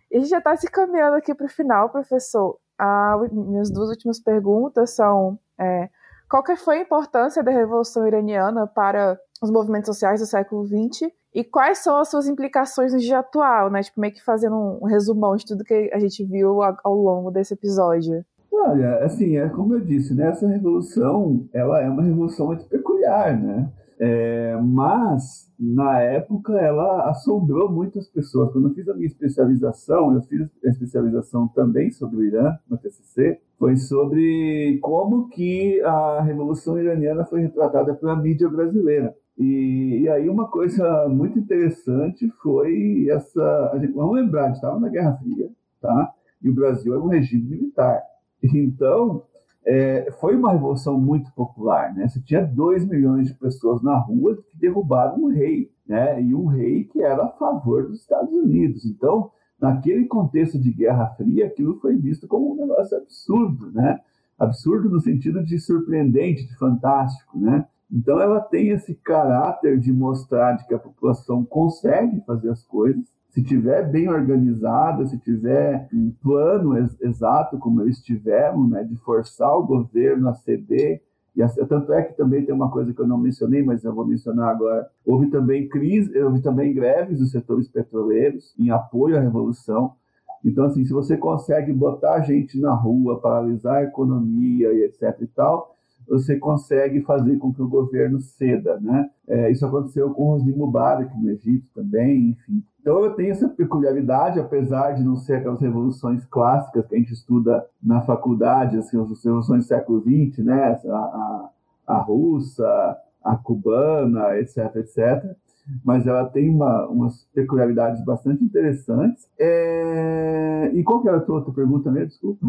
E 0.10 0.16
a 0.16 0.20
gente 0.22 0.30
já 0.30 0.38
está 0.38 0.56
se 0.56 0.72
caminhando 0.72 1.18
aqui 1.18 1.36
para 1.36 1.46
o 1.46 1.50
final, 1.50 1.90
professor. 1.90 2.58
Ah, 2.80 3.18
minhas 3.30 3.70
duas 3.70 3.90
últimas 3.90 4.18
perguntas 4.18 4.96
são: 4.96 5.38
é, 5.60 5.90
qual 6.30 6.42
que 6.42 6.56
foi 6.56 6.78
a 6.78 6.84
importância 6.84 7.44
da 7.44 7.52
Revolução 7.52 8.08
Iraniana 8.08 8.66
para 8.66 9.20
os 9.44 9.52
movimentos 9.52 9.88
sociais 9.88 10.22
do 10.22 10.26
século 10.26 10.66
XX 10.66 11.12
e 11.36 11.44
quais 11.44 11.80
são 11.80 11.98
as 11.98 12.10
suas 12.10 12.30
implicações 12.30 12.94
no 12.94 13.00
dia 13.00 13.20
atual, 13.20 13.70
né? 13.70 13.84
Tipo, 13.84 14.00
meio 14.00 14.14
que 14.14 14.24
fazendo 14.24 14.56
um 14.56 14.86
resumão 14.86 15.36
de 15.36 15.46
tudo 15.46 15.66
que 15.66 15.92
a 15.94 16.00
gente 16.00 16.24
viu 16.24 16.62
ao 16.64 16.96
longo 16.96 17.30
desse 17.30 17.54
episódio. 17.54 18.24
Olha, 18.50 19.04
assim, 19.04 19.36
é 19.36 19.50
como 19.50 19.74
eu 19.74 19.82
disse, 19.82 20.14
né? 20.14 20.30
Essa 20.30 20.48
revolução, 20.48 21.46
ela 21.54 21.82
é 21.82 21.90
uma 21.90 22.04
revolução 22.04 22.48
muito 22.48 22.64
peculiar, 22.66 23.38
né? 23.38 23.70
É, 24.00 24.58
mas, 24.62 25.52
na 25.60 26.00
época, 26.00 26.54
ela 26.54 27.10
assombrou 27.10 27.70
muitas 27.70 28.08
pessoas. 28.08 28.54
Quando 28.54 28.70
eu 28.70 28.74
fiz 28.74 28.88
a 28.88 28.94
minha 28.94 29.08
especialização, 29.08 30.14
eu 30.14 30.22
fiz 30.22 30.42
a 30.42 30.70
especialização 30.70 31.50
também 31.50 31.92
sobre 31.92 32.18
o 32.18 32.24
Irã, 32.24 32.58
no 32.70 32.78
TCC, 32.78 33.40
foi 33.60 33.76
sobre 33.76 34.80
como 34.82 35.28
que 35.28 35.82
a 35.82 36.22
Revolução 36.22 36.80
Iraniana 36.80 37.26
foi 37.26 37.42
retratada 37.42 37.94
pela 37.94 38.16
mídia 38.16 38.48
brasileira. 38.50 39.14
E, 39.38 40.02
e 40.04 40.10
aí 40.10 40.30
uma 40.30 40.48
coisa 40.48 41.08
muito 41.10 41.38
interessante 41.38 42.30
foi 42.42 43.08
essa... 43.10 43.72
Gente, 43.80 43.94
vamos 43.94 44.16
lembrar, 44.16 44.44
a 44.44 44.48
gente 44.48 44.56
estava 44.56 44.80
na 44.80 44.90
Guerra 44.90 45.18
Fria, 45.18 45.50
tá? 45.82 46.14
E 46.42 46.50
o 46.50 46.54
Brasil 46.54 46.94
era 46.94 47.02
um 47.02 47.08
regime 47.08 47.50
militar. 47.50 48.02
Então, 48.44 49.24
é, 49.66 50.12
foi 50.20 50.36
uma 50.36 50.52
revolução 50.52 51.00
muito 51.00 51.32
popular. 51.34 51.94
Né? 51.94 52.08
Você 52.08 52.22
tinha 52.22 52.46
2 52.46 52.86
milhões 52.88 53.28
de 53.28 53.34
pessoas 53.34 53.82
na 53.82 53.98
rua 53.98 54.36
que 54.38 54.58
derrubaram 54.58 55.18
um 55.18 55.28
rei, 55.28 55.72
né? 55.88 56.22
e 56.22 56.36
um 56.36 56.46
rei 56.46 56.84
que 56.84 57.02
era 57.02 57.26
a 57.26 57.30
favor 57.30 57.88
dos 57.88 58.02
Estados 58.02 58.32
Unidos. 58.32 58.86
Então, 58.86 59.32
naquele 59.60 60.06
contexto 60.06 60.60
de 60.60 60.72
Guerra 60.72 61.08
Fria, 61.18 61.48
aquilo 61.48 61.80
foi 61.80 61.96
visto 61.96 62.28
como 62.28 62.54
um 62.54 62.56
negócio 62.56 62.96
absurdo, 62.98 63.72
né? 63.72 64.00
absurdo 64.38 64.90
no 64.90 65.00
sentido 65.00 65.44
de 65.44 65.58
surpreendente, 65.58 66.46
de 66.46 66.56
fantástico. 66.58 67.38
Né? 67.40 67.66
Então, 67.92 68.20
ela 68.20 68.40
tem 68.42 68.70
esse 68.70 68.96
caráter 68.96 69.80
de 69.80 69.94
mostrar 69.94 70.54
de 70.54 70.68
que 70.68 70.74
a 70.74 70.80
população 70.80 71.44
consegue 71.46 72.22
fazer 72.26 72.50
as 72.50 72.64
coisas 72.64 73.06
se 73.36 73.44
tiver 73.44 73.92
bem 73.92 74.08
organizada, 74.08 75.06
se 75.06 75.20
tiver 75.20 75.90
um 75.94 76.10
plano 76.24 76.78
ex 76.78 76.96
exato, 77.02 77.58
como 77.58 77.82
eles 77.82 78.02
tiveram, 78.02 78.66
né, 78.66 78.82
de 78.82 78.96
forçar 78.96 79.54
o 79.58 79.66
governo 79.66 80.30
a 80.30 80.34
ceder, 80.34 81.02
e 81.36 81.44
a, 81.44 81.50
tanto 81.50 81.92
é 81.92 82.02
que 82.02 82.16
também 82.16 82.46
tem 82.46 82.56
uma 82.56 82.72
coisa 82.72 82.94
que 82.94 83.02
eu 83.02 83.06
não 83.06 83.18
mencionei, 83.18 83.62
mas 83.62 83.84
eu 83.84 83.94
vou 83.94 84.06
mencionar 84.06 84.52
agora. 84.52 84.90
Houve 85.06 85.28
também 85.28 85.68
crise, 85.68 86.18
houve 86.18 86.42
também 86.42 86.74
greves 86.74 87.20
dos 87.20 87.32
setores 87.32 87.68
petroleiros 87.68 88.56
em 88.58 88.70
apoio 88.70 89.18
à 89.18 89.20
revolução. 89.20 89.96
Então, 90.44 90.64
assim, 90.64 90.86
se 90.86 90.94
você 90.94 91.18
consegue 91.18 91.74
botar 91.74 92.22
gente 92.22 92.58
na 92.58 92.74
rua, 92.74 93.20
paralisar 93.20 93.76
a 93.76 93.84
economia 93.84 94.72
e 94.72 94.86
etc 94.86 95.14
e 95.20 95.28
tal, 95.28 95.75
você 96.08 96.38
consegue 96.38 97.02
fazer 97.02 97.38
com 97.38 97.54
que 97.54 97.62
o 97.62 97.68
governo 97.68 98.20
ceda, 98.20 98.80
né? 98.80 99.10
É, 99.28 99.52
isso 99.52 99.66
aconteceu 99.66 100.12
com 100.12 100.30
Hosni 100.30 100.52
Mubarak 100.52 101.16
no 101.18 101.30
Egito 101.30 101.68
também, 101.74 102.30
enfim. 102.30 102.64
Então 102.80 103.04
eu 103.04 103.14
tenho 103.14 103.32
essa 103.32 103.50
peculiaridade, 103.50 104.40
apesar 104.40 104.92
de 104.92 105.04
não 105.04 105.16
ser 105.16 105.38
aquelas 105.38 105.60
revoluções 105.60 106.24
clássicas 106.26 106.86
que 106.86 106.96
a 106.96 106.98
gente 106.98 107.14
estuda 107.14 107.66
na 107.82 108.02
faculdade, 108.02 108.78
assim, 108.78 109.02
as 109.02 109.24
revoluções 109.24 109.64
do 109.64 109.68
século 109.68 110.02
XX, 110.02 110.46
né? 110.46 110.80
A, 110.88 110.96
a, 110.96 111.50
a 111.88 111.98
russa, 111.98 112.98
a 113.24 113.36
cubana, 113.36 114.38
etc, 114.38 114.76
etc. 114.76 115.36
Mas 115.84 116.06
ela 116.06 116.26
tem 116.26 116.48
uma, 116.48 116.88
umas 116.88 117.26
peculiaridades 117.34 118.06
bastante 118.06 118.44
interessantes. 118.44 119.28
É... 119.40 120.72
E 120.76 120.84
qual 120.84 121.02
que 121.02 121.08
era 121.08 121.18
a 121.18 121.22
tua 121.22 121.38
outra 121.38 121.52
pergunta 121.52 121.92
mesmo? 121.92 122.10
Desculpa. 122.10 122.46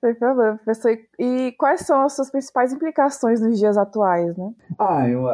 Problema, 0.00 0.56
professor. 0.56 0.96
E 1.18 1.52
quais 1.58 1.80
são 1.80 2.02
as 2.02 2.14
suas 2.14 2.30
principais 2.30 2.72
implicações 2.72 3.40
nos 3.40 3.58
dias 3.58 3.76
atuais, 3.76 4.36
né? 4.36 4.52
Ah, 4.78 5.08
eu, 5.08 5.26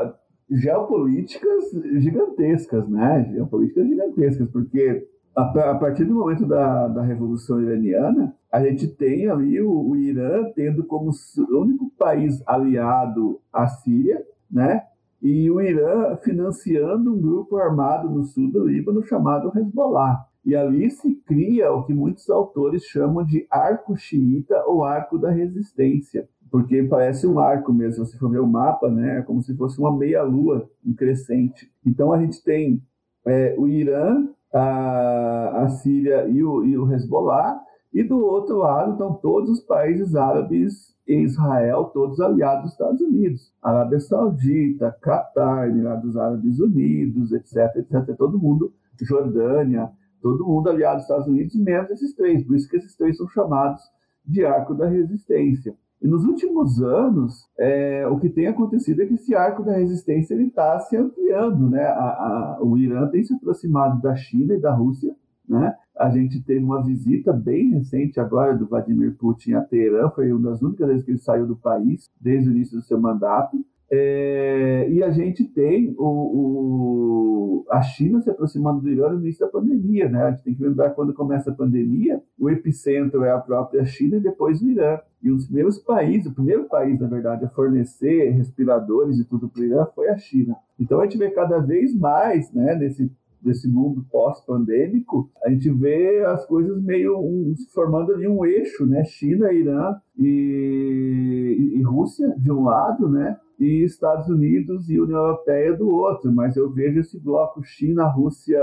geopolíticas 0.50 1.70
gigantescas, 1.98 2.88
né? 2.88 3.30
Geopolíticas 3.32 3.86
gigantescas, 3.86 4.48
porque 4.50 5.06
a, 5.34 5.42
a, 5.42 5.74
partir 5.76 6.04
do 6.04 6.14
momento 6.14 6.46
da, 6.46 6.88
da 6.88 7.02
Revolução 7.02 7.60
Iraniana, 7.60 8.34
a 8.50 8.62
gente 8.62 8.86
tem 8.86 9.28
ali 9.28 9.60
o, 9.60 9.90
o 9.90 9.96
Irã 9.96 10.44
tendo 10.54 10.84
como 10.84 11.10
único 11.50 11.90
país 11.98 12.42
aliado 12.46 13.40
a 13.52 13.66
Síria, 13.66 14.22
né? 14.50 14.82
E 15.22 15.50
o 15.50 15.60
Irã 15.60 16.16
financiando 16.16 17.14
um 17.14 17.20
grupo 17.20 17.56
armado 17.56 18.10
no 18.10 18.24
sul 18.24 18.50
do 18.50 18.66
Líbano 18.66 19.02
chamado 19.04 19.52
Hezbollah. 19.56 20.26
E 20.44 20.56
ali 20.56 20.90
se 20.90 21.14
cria 21.26 21.72
o 21.72 21.84
que 21.84 21.94
muitos 21.94 22.28
autores 22.28 22.84
chamam 22.84 23.24
de 23.24 23.46
arco 23.50 23.96
xiita 23.96 24.64
ou 24.66 24.84
arco 24.84 25.16
da 25.16 25.30
resistência, 25.30 26.28
porque 26.50 26.82
parece 26.82 27.26
um 27.26 27.38
arco 27.38 27.72
mesmo. 27.72 28.04
Se 28.04 28.18
for 28.18 28.30
ver 28.30 28.40
o 28.40 28.46
mapa, 28.46 28.90
né, 28.90 29.18
é 29.18 29.22
como 29.22 29.40
se 29.40 29.56
fosse 29.56 29.78
uma 29.78 29.96
meia-lua, 29.96 30.68
crescente. 30.96 31.70
Então 31.86 32.12
a 32.12 32.18
gente 32.18 32.42
tem 32.42 32.82
é, 33.24 33.54
o 33.56 33.68
Irã, 33.68 34.28
a, 34.52 35.62
a 35.62 35.68
Síria 35.68 36.26
e 36.28 36.42
o, 36.42 36.64
e 36.64 36.76
o 36.76 36.92
Hezbollah, 36.92 37.60
e 37.92 38.02
do 38.02 38.18
outro 38.18 38.58
lado 38.58 38.92
estão 38.92 39.14
todos 39.14 39.50
os 39.50 39.60
países 39.60 40.14
árabes 40.16 40.92
e 41.06 41.14
Israel, 41.14 41.84
todos 41.92 42.20
aliados 42.20 42.64
dos 42.64 42.72
Estados 42.72 43.00
Unidos. 43.00 43.52
Arábia 43.62 44.00
Saudita, 44.00 44.96
Catar, 45.00 45.68
Emirados 45.68 46.16
Árabes 46.16 46.58
Unidos, 46.58 47.32
etc, 47.32 47.76
etc. 47.76 48.16
Todo 48.16 48.38
mundo, 48.38 48.72
Jordânia, 49.00 49.90
todo 50.22 50.46
mundo 50.46 50.70
aliado 50.70 50.94
aos 50.94 51.02
Estados 51.02 51.26
Unidos, 51.26 51.54
menos 51.56 51.90
esses 51.90 52.14
três. 52.14 52.44
Por 52.46 52.56
isso 52.56 52.68
que 52.68 52.76
esses 52.76 52.96
três 52.96 53.16
são 53.16 53.28
chamados 53.28 53.82
de 54.24 54.44
arco 54.44 54.74
da 54.74 54.88
resistência. 54.88 55.74
E 56.00 56.08
nos 56.08 56.24
últimos 56.24 56.82
anos, 56.82 57.48
é, 57.58 58.06
o 58.08 58.18
que 58.18 58.28
tem 58.28 58.48
acontecido 58.48 59.02
é 59.02 59.06
que 59.06 59.14
esse 59.14 59.34
arco 59.34 59.62
da 59.62 59.72
resistência 59.72 60.34
está 60.34 60.80
se 60.80 60.96
ampliando. 60.96 61.70
Né? 61.70 61.82
A, 61.82 62.56
a, 62.56 62.58
o 62.60 62.76
Irã 62.76 63.06
tem 63.08 63.22
se 63.22 63.34
aproximado 63.34 64.00
da 64.00 64.14
China 64.16 64.54
e 64.54 64.60
da 64.60 64.72
Rússia. 64.74 65.14
Né? 65.48 65.74
A 65.96 66.10
gente 66.10 66.42
teve 66.42 66.64
uma 66.64 66.82
visita 66.82 67.32
bem 67.32 67.70
recente 67.70 68.18
agora 68.18 68.56
do 68.56 68.66
Vladimir 68.66 69.16
Putin 69.16 69.52
a 69.54 69.60
Teherã, 69.60 70.10
foi 70.10 70.32
uma 70.32 70.50
das 70.50 70.62
únicas 70.62 70.88
vezes 70.88 71.04
que 71.04 71.10
ele 71.12 71.18
saiu 71.18 71.46
do 71.46 71.56
país 71.56 72.10
desde 72.20 72.48
o 72.48 72.52
início 72.52 72.78
do 72.78 72.84
seu 72.84 73.00
mandato. 73.00 73.64
É, 73.94 74.88
e 74.88 75.02
a 75.02 75.10
gente 75.10 75.44
tem 75.44 75.94
o, 75.98 76.06
o, 76.06 77.66
a 77.68 77.82
China 77.82 78.22
se 78.22 78.30
aproximando 78.30 78.80
do 78.80 78.88
Irã 78.88 79.10
no 79.10 79.20
início 79.20 79.44
da 79.44 79.52
pandemia, 79.52 80.08
né? 80.08 80.22
A 80.22 80.30
gente 80.30 80.44
tem 80.44 80.54
que 80.54 80.62
lembrar 80.62 80.90
quando 80.90 81.12
começa 81.12 81.50
a 81.50 81.54
pandemia, 81.54 82.22
o 82.40 82.48
epicentro 82.48 83.22
é 83.22 83.30
a 83.30 83.38
própria 83.38 83.84
China 83.84 84.16
e 84.16 84.20
depois 84.20 84.62
o 84.62 84.70
Irã. 84.70 84.98
E 85.22 85.30
um 85.30 85.36
dos 85.36 85.44
primeiros 85.44 85.78
países, 85.78 86.32
o 86.32 86.34
primeiro 86.34 86.64
país, 86.64 86.98
na 86.98 87.06
verdade, 87.06 87.44
a 87.44 87.50
fornecer 87.50 88.30
respiradores 88.30 89.18
e 89.18 89.24
tudo 89.26 89.46
para 89.50 89.60
o 89.60 89.64
Irã 89.64 89.86
foi 89.94 90.08
a 90.08 90.16
China. 90.16 90.56
Então 90.80 90.98
a 90.98 91.04
gente 91.04 91.18
vê 91.18 91.30
cada 91.30 91.58
vez 91.58 91.94
mais, 91.94 92.50
né, 92.50 92.74
nesse 92.74 93.12
desse 93.42 93.68
mundo 93.68 94.06
pós-pandêmico, 94.08 95.28
a 95.44 95.50
gente 95.50 95.68
vê 95.68 96.24
as 96.24 96.46
coisas 96.46 96.80
meio 96.80 97.18
um, 97.18 97.52
formando 97.74 98.12
ali 98.12 98.28
um 98.28 98.44
eixo, 98.44 98.86
né? 98.86 99.02
China, 99.04 99.52
Irã 99.52 99.96
e, 100.16 101.72
e 101.74 101.82
Rússia 101.82 102.32
de 102.38 102.52
um 102.52 102.62
lado, 102.62 103.08
né? 103.08 103.36
E 103.62 103.84
Estados 103.84 104.28
Unidos 104.28 104.90
e 104.90 105.00
União 105.00 105.18
Europeia 105.18 105.76
do 105.76 105.88
outro, 105.88 106.32
mas 106.32 106.56
eu 106.56 106.70
vejo 106.70 106.98
esse 106.98 107.18
bloco 107.18 107.62
China, 107.62 108.08
Rússia 108.08 108.60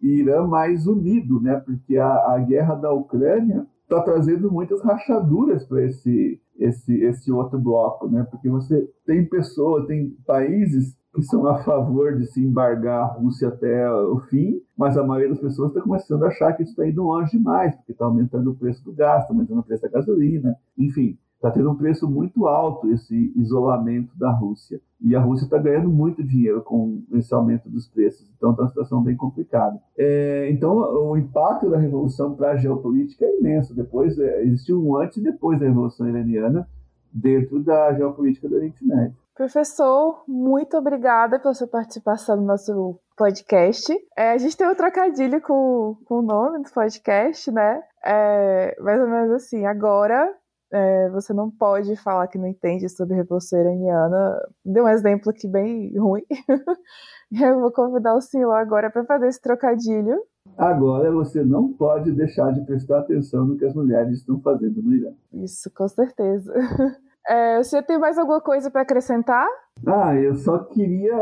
e 0.00 0.20
Irã 0.20 0.46
mais 0.46 0.86
unido, 0.86 1.40
né? 1.40 1.56
Porque 1.56 1.96
a, 1.96 2.34
a 2.34 2.38
guerra 2.38 2.76
da 2.76 2.92
Ucrânia 2.92 3.66
está 3.82 4.00
trazendo 4.00 4.50
muitas 4.50 4.80
rachaduras 4.82 5.64
para 5.66 5.84
esse, 5.84 6.40
esse, 6.56 7.02
esse 7.02 7.32
outro 7.32 7.58
bloco, 7.58 8.08
né? 8.08 8.26
Porque 8.30 8.48
você 8.48 8.88
tem 9.04 9.24
pessoas, 9.24 9.86
tem 9.86 10.10
países 10.24 10.96
que 11.14 11.22
são 11.22 11.46
a 11.48 11.58
favor 11.64 12.16
de 12.16 12.26
se 12.26 12.40
embargar 12.40 13.02
a 13.02 13.06
Rússia 13.06 13.48
até 13.48 13.90
o 13.90 14.20
fim, 14.20 14.60
mas 14.76 14.96
a 14.96 15.02
maioria 15.02 15.30
das 15.30 15.40
pessoas 15.40 15.70
está 15.70 15.80
começando 15.80 16.22
a 16.22 16.28
achar 16.28 16.52
que 16.52 16.62
isso 16.62 16.72
está 16.72 16.86
indo 16.86 17.02
longe 17.02 17.32
demais, 17.32 17.74
porque 17.74 17.92
está 17.92 18.04
aumentando 18.04 18.52
o 18.52 18.54
preço 18.54 18.84
do 18.84 18.92
gás, 18.92 19.22
está 19.22 19.34
aumentando 19.34 19.60
o 19.60 19.64
preço 19.64 19.82
da 19.82 19.88
gasolina, 19.88 20.54
enfim. 20.76 21.18
Está 21.38 21.52
tendo 21.52 21.70
um 21.70 21.76
preço 21.76 22.10
muito 22.10 22.48
alto 22.48 22.90
esse 22.90 23.32
isolamento 23.36 24.10
da 24.18 24.28
Rússia. 24.28 24.80
E 25.00 25.14
a 25.14 25.20
Rússia 25.20 25.44
está 25.44 25.56
ganhando 25.56 25.88
muito 25.88 26.20
dinheiro 26.20 26.60
com 26.62 27.00
esse 27.12 27.32
aumento 27.32 27.68
dos 27.68 27.86
preços. 27.86 28.28
Então 28.36 28.50
está 28.50 28.64
uma 28.64 28.68
situação 28.68 29.00
bem 29.00 29.16
complicada. 29.16 29.80
É, 29.96 30.50
então 30.50 30.76
o 30.76 31.16
impacto 31.16 31.70
da 31.70 31.78
Revolução 31.78 32.34
para 32.34 32.50
a 32.50 32.56
geopolítica 32.56 33.24
é 33.24 33.38
imenso. 33.38 33.72
Depois 33.72 34.18
é, 34.18 34.42
existiu 34.42 34.84
um 34.84 34.96
antes 34.96 35.18
e 35.18 35.22
depois 35.22 35.60
da 35.60 35.66
Revolução 35.66 36.08
Iraniana 36.08 36.68
dentro 37.12 37.62
da 37.62 37.94
geopolítica 37.94 38.48
do 38.48 38.56
Oriente 38.56 38.84
Médio. 38.84 39.16
Professor, 39.36 40.24
muito 40.26 40.76
obrigada 40.76 41.38
pela 41.38 41.54
sua 41.54 41.68
participação 41.68 42.36
no 42.36 42.42
nosso 42.42 42.98
podcast. 43.16 43.94
É, 44.16 44.32
a 44.32 44.38
gente 44.38 44.56
tem 44.56 44.68
um 44.68 44.74
trocadilho 44.74 45.40
com, 45.40 45.96
com 46.04 46.16
o 46.16 46.22
nome 46.22 46.64
do 46.64 46.70
podcast, 46.72 47.48
né? 47.52 47.80
É, 48.04 48.76
mais 48.80 49.00
ou 49.00 49.06
menos 49.06 49.30
assim, 49.30 49.64
agora 49.64 50.28
é, 50.70 51.08
você 51.10 51.32
não 51.32 51.50
pode 51.50 51.96
falar 51.96 52.26
que 52.28 52.38
não 52.38 52.46
entende 52.46 52.88
sobre 52.88 53.16
Revolução 53.16 53.58
Iraniana. 53.58 54.40
Deu 54.64 54.84
um 54.84 54.88
exemplo 54.88 55.30
aqui 55.30 55.48
bem 55.48 55.96
ruim. 55.98 56.22
Eu 57.32 57.60
vou 57.60 57.72
convidar 57.72 58.14
o 58.14 58.20
senhor 58.20 58.52
agora 58.52 58.90
para 58.90 59.04
fazer 59.04 59.28
esse 59.28 59.40
trocadilho. 59.40 60.18
Agora 60.56 61.10
você 61.12 61.44
não 61.44 61.72
pode 61.72 62.10
deixar 62.12 62.52
de 62.52 62.64
prestar 62.64 63.00
atenção 63.00 63.44
no 63.44 63.56
que 63.56 63.64
as 63.64 63.74
mulheres 63.74 64.18
estão 64.18 64.40
fazendo 64.40 64.82
no 64.82 64.94
Irã. 64.94 65.12
Isso, 65.32 65.70
com 65.70 65.86
certeza. 65.88 66.52
É, 67.28 67.58
você 67.58 67.82
tem 67.82 67.98
mais 67.98 68.16
alguma 68.16 68.40
coisa 68.40 68.70
para 68.70 68.82
acrescentar? 68.82 69.46
Ah, 69.86 70.16
eu 70.16 70.34
só 70.34 70.58
queria. 70.58 71.14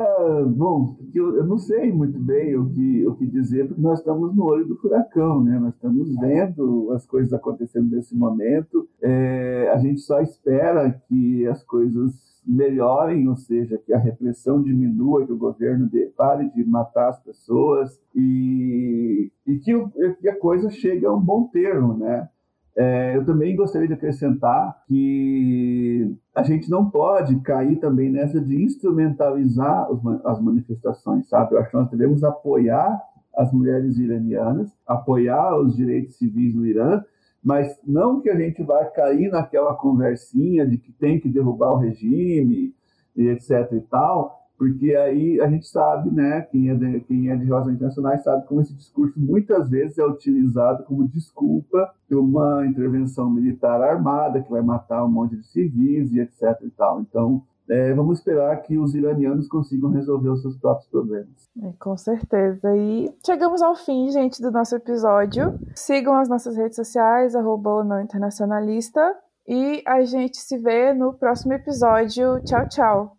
Bom, 0.47 0.97
eu, 1.14 1.37
eu 1.37 1.45
não 1.45 1.59
sei 1.59 1.92
muito 1.92 2.19
bem 2.19 2.57
o 2.57 2.71
que, 2.71 3.07
o 3.07 3.14
que 3.16 3.27
dizer, 3.27 3.66
porque 3.66 3.83
nós 3.83 3.99
estamos 3.99 4.35
no 4.35 4.45
olho 4.45 4.66
do 4.66 4.77
furacão, 4.77 5.42
né? 5.42 5.59
Nós 5.59 5.75
estamos 5.75 6.14
vendo 6.19 6.92
as 6.92 7.05
coisas 7.07 7.33
acontecendo 7.33 7.90
nesse 7.95 8.16
momento. 8.16 8.88
É, 9.03 9.71
a 9.75 9.79
gente 9.79 10.01
só 10.01 10.21
espera 10.21 10.90
que 11.09 11.47
as 11.47 11.62
coisas 11.64 12.14
melhorem, 12.47 13.29
ou 13.29 13.37
seja, 13.37 13.77
que 13.77 13.92
a 13.92 13.99
repressão 13.99 14.62
diminua, 14.62 15.27
que 15.27 15.33
o 15.33 15.38
governo 15.38 15.88
de, 15.88 16.07
pare 16.16 16.49
de 16.51 16.64
matar 16.64 17.09
as 17.09 17.21
pessoas 17.21 18.01
e, 18.14 19.31
e 19.45 19.59
que, 19.59 19.73
que 20.21 20.29
a 20.29 20.38
coisa 20.38 20.71
chegue 20.71 21.05
a 21.05 21.12
um 21.12 21.21
bom 21.21 21.49
termo, 21.49 21.95
né? 21.95 22.29
É, 22.77 23.17
eu 23.17 23.25
também 23.25 23.57
gostaria 23.57 23.89
de 23.89 23.95
acrescentar 23.95 24.83
que 24.87 26.15
a 26.35 26.43
gente 26.43 26.71
não 26.71 26.91
pode 26.91 27.37
cair 27.41 27.77
também 27.77 28.11
nessa 28.11 28.39
de 28.39 28.62
instrumentalizar 28.62 29.91
os, 29.91 30.01
as 30.27 30.41
manifestações, 30.43 31.27
sabe? 31.27 31.55
Eu 31.55 31.61
acho 31.61 31.71
que 31.71 31.77
nós 31.77 31.89
devemos 31.89 32.23
apoiar 32.23 33.01
as 33.35 33.51
mulheres 33.51 33.99
iranianas, 33.99 34.71
apoiar 34.87 35.57
os 35.59 35.75
direitos 35.75 36.17
civis 36.17 36.55
no 36.55 36.67
Irã, 36.67 37.03
mas 37.43 37.79
não 37.87 38.21
que 38.21 38.29
a 38.29 38.37
gente 38.37 38.62
vá 38.62 38.85
cair 38.85 39.31
naquela 39.31 39.75
conversinha 39.75 40.67
de 40.67 40.77
que 40.77 40.93
tem 40.93 41.19
que 41.19 41.29
derrubar 41.31 41.71
o 41.71 41.79
regime 41.79 42.75
e 43.17 43.29
etc 43.29 43.73
e 43.73 43.81
tal, 43.81 44.46
porque 44.59 44.95
aí 44.95 45.40
a 45.40 45.49
gente 45.49 45.66
sabe, 45.66 46.11
né, 46.11 46.42
quem 46.51 46.71
é 46.71 46.75
de, 46.75 47.01
quem 47.01 47.31
é 47.31 47.37
de 47.37 47.45
relações 47.45 47.75
internacionais 47.75 48.23
sabe 48.23 48.47
como 48.47 48.61
esse 48.61 48.75
discurso 48.75 49.19
muitas 49.19 49.69
vezes 49.69 49.99
é 49.99 50.07
utilizado 50.07 50.85
como 50.85 51.07
desculpa 51.09 51.90
de 52.09 52.16
uma 52.16 52.66
intervenção 52.66 53.31
militar 53.31 53.81
armada 53.83 54.40
que 54.40 54.51
vai 54.51 54.62
matar 54.62 55.05
um 55.05 55.11
monte 55.11 55.37
de 55.37 55.47
civis 55.47 56.12
e 56.12 56.21
etc 56.21 56.59
e 56.62 56.71
tal. 56.71 57.01
Então, 57.01 57.42
é, 57.69 57.92
vamos 57.95 58.19
esperar 58.19 58.57
que 58.62 58.79
os 58.79 58.95
iranianos 58.95 59.49
consigam 59.49 59.90
resolver 59.90 60.29
os 60.29 60.40
seus 60.40 60.57
próprios 60.57 60.88
problemas. 60.88 61.49
É, 61.62 61.73
com 61.81 61.97
certeza. 61.97 62.75
E 62.77 63.12
chegamos 63.25 63.61
ao 63.61 63.75
fim, 63.75 64.09
gente, 64.11 64.40
do 64.40 64.51
nosso 64.51 64.77
episódio. 64.77 65.59
Sigam 65.75 66.14
as 66.14 66.29
nossas 66.29 66.57
redes 66.57 66.77
sociais, 66.77 67.35
arroba 67.35 67.83
não 67.83 68.01
internacionalista. 68.01 69.01
E 69.49 69.83
a 69.87 70.03
gente 70.05 70.38
se 70.38 70.59
vê 70.59 70.92
no 70.92 71.12
próximo 71.12 71.53
episódio. 71.53 72.40
Tchau, 72.45 72.69
tchau. 72.69 73.16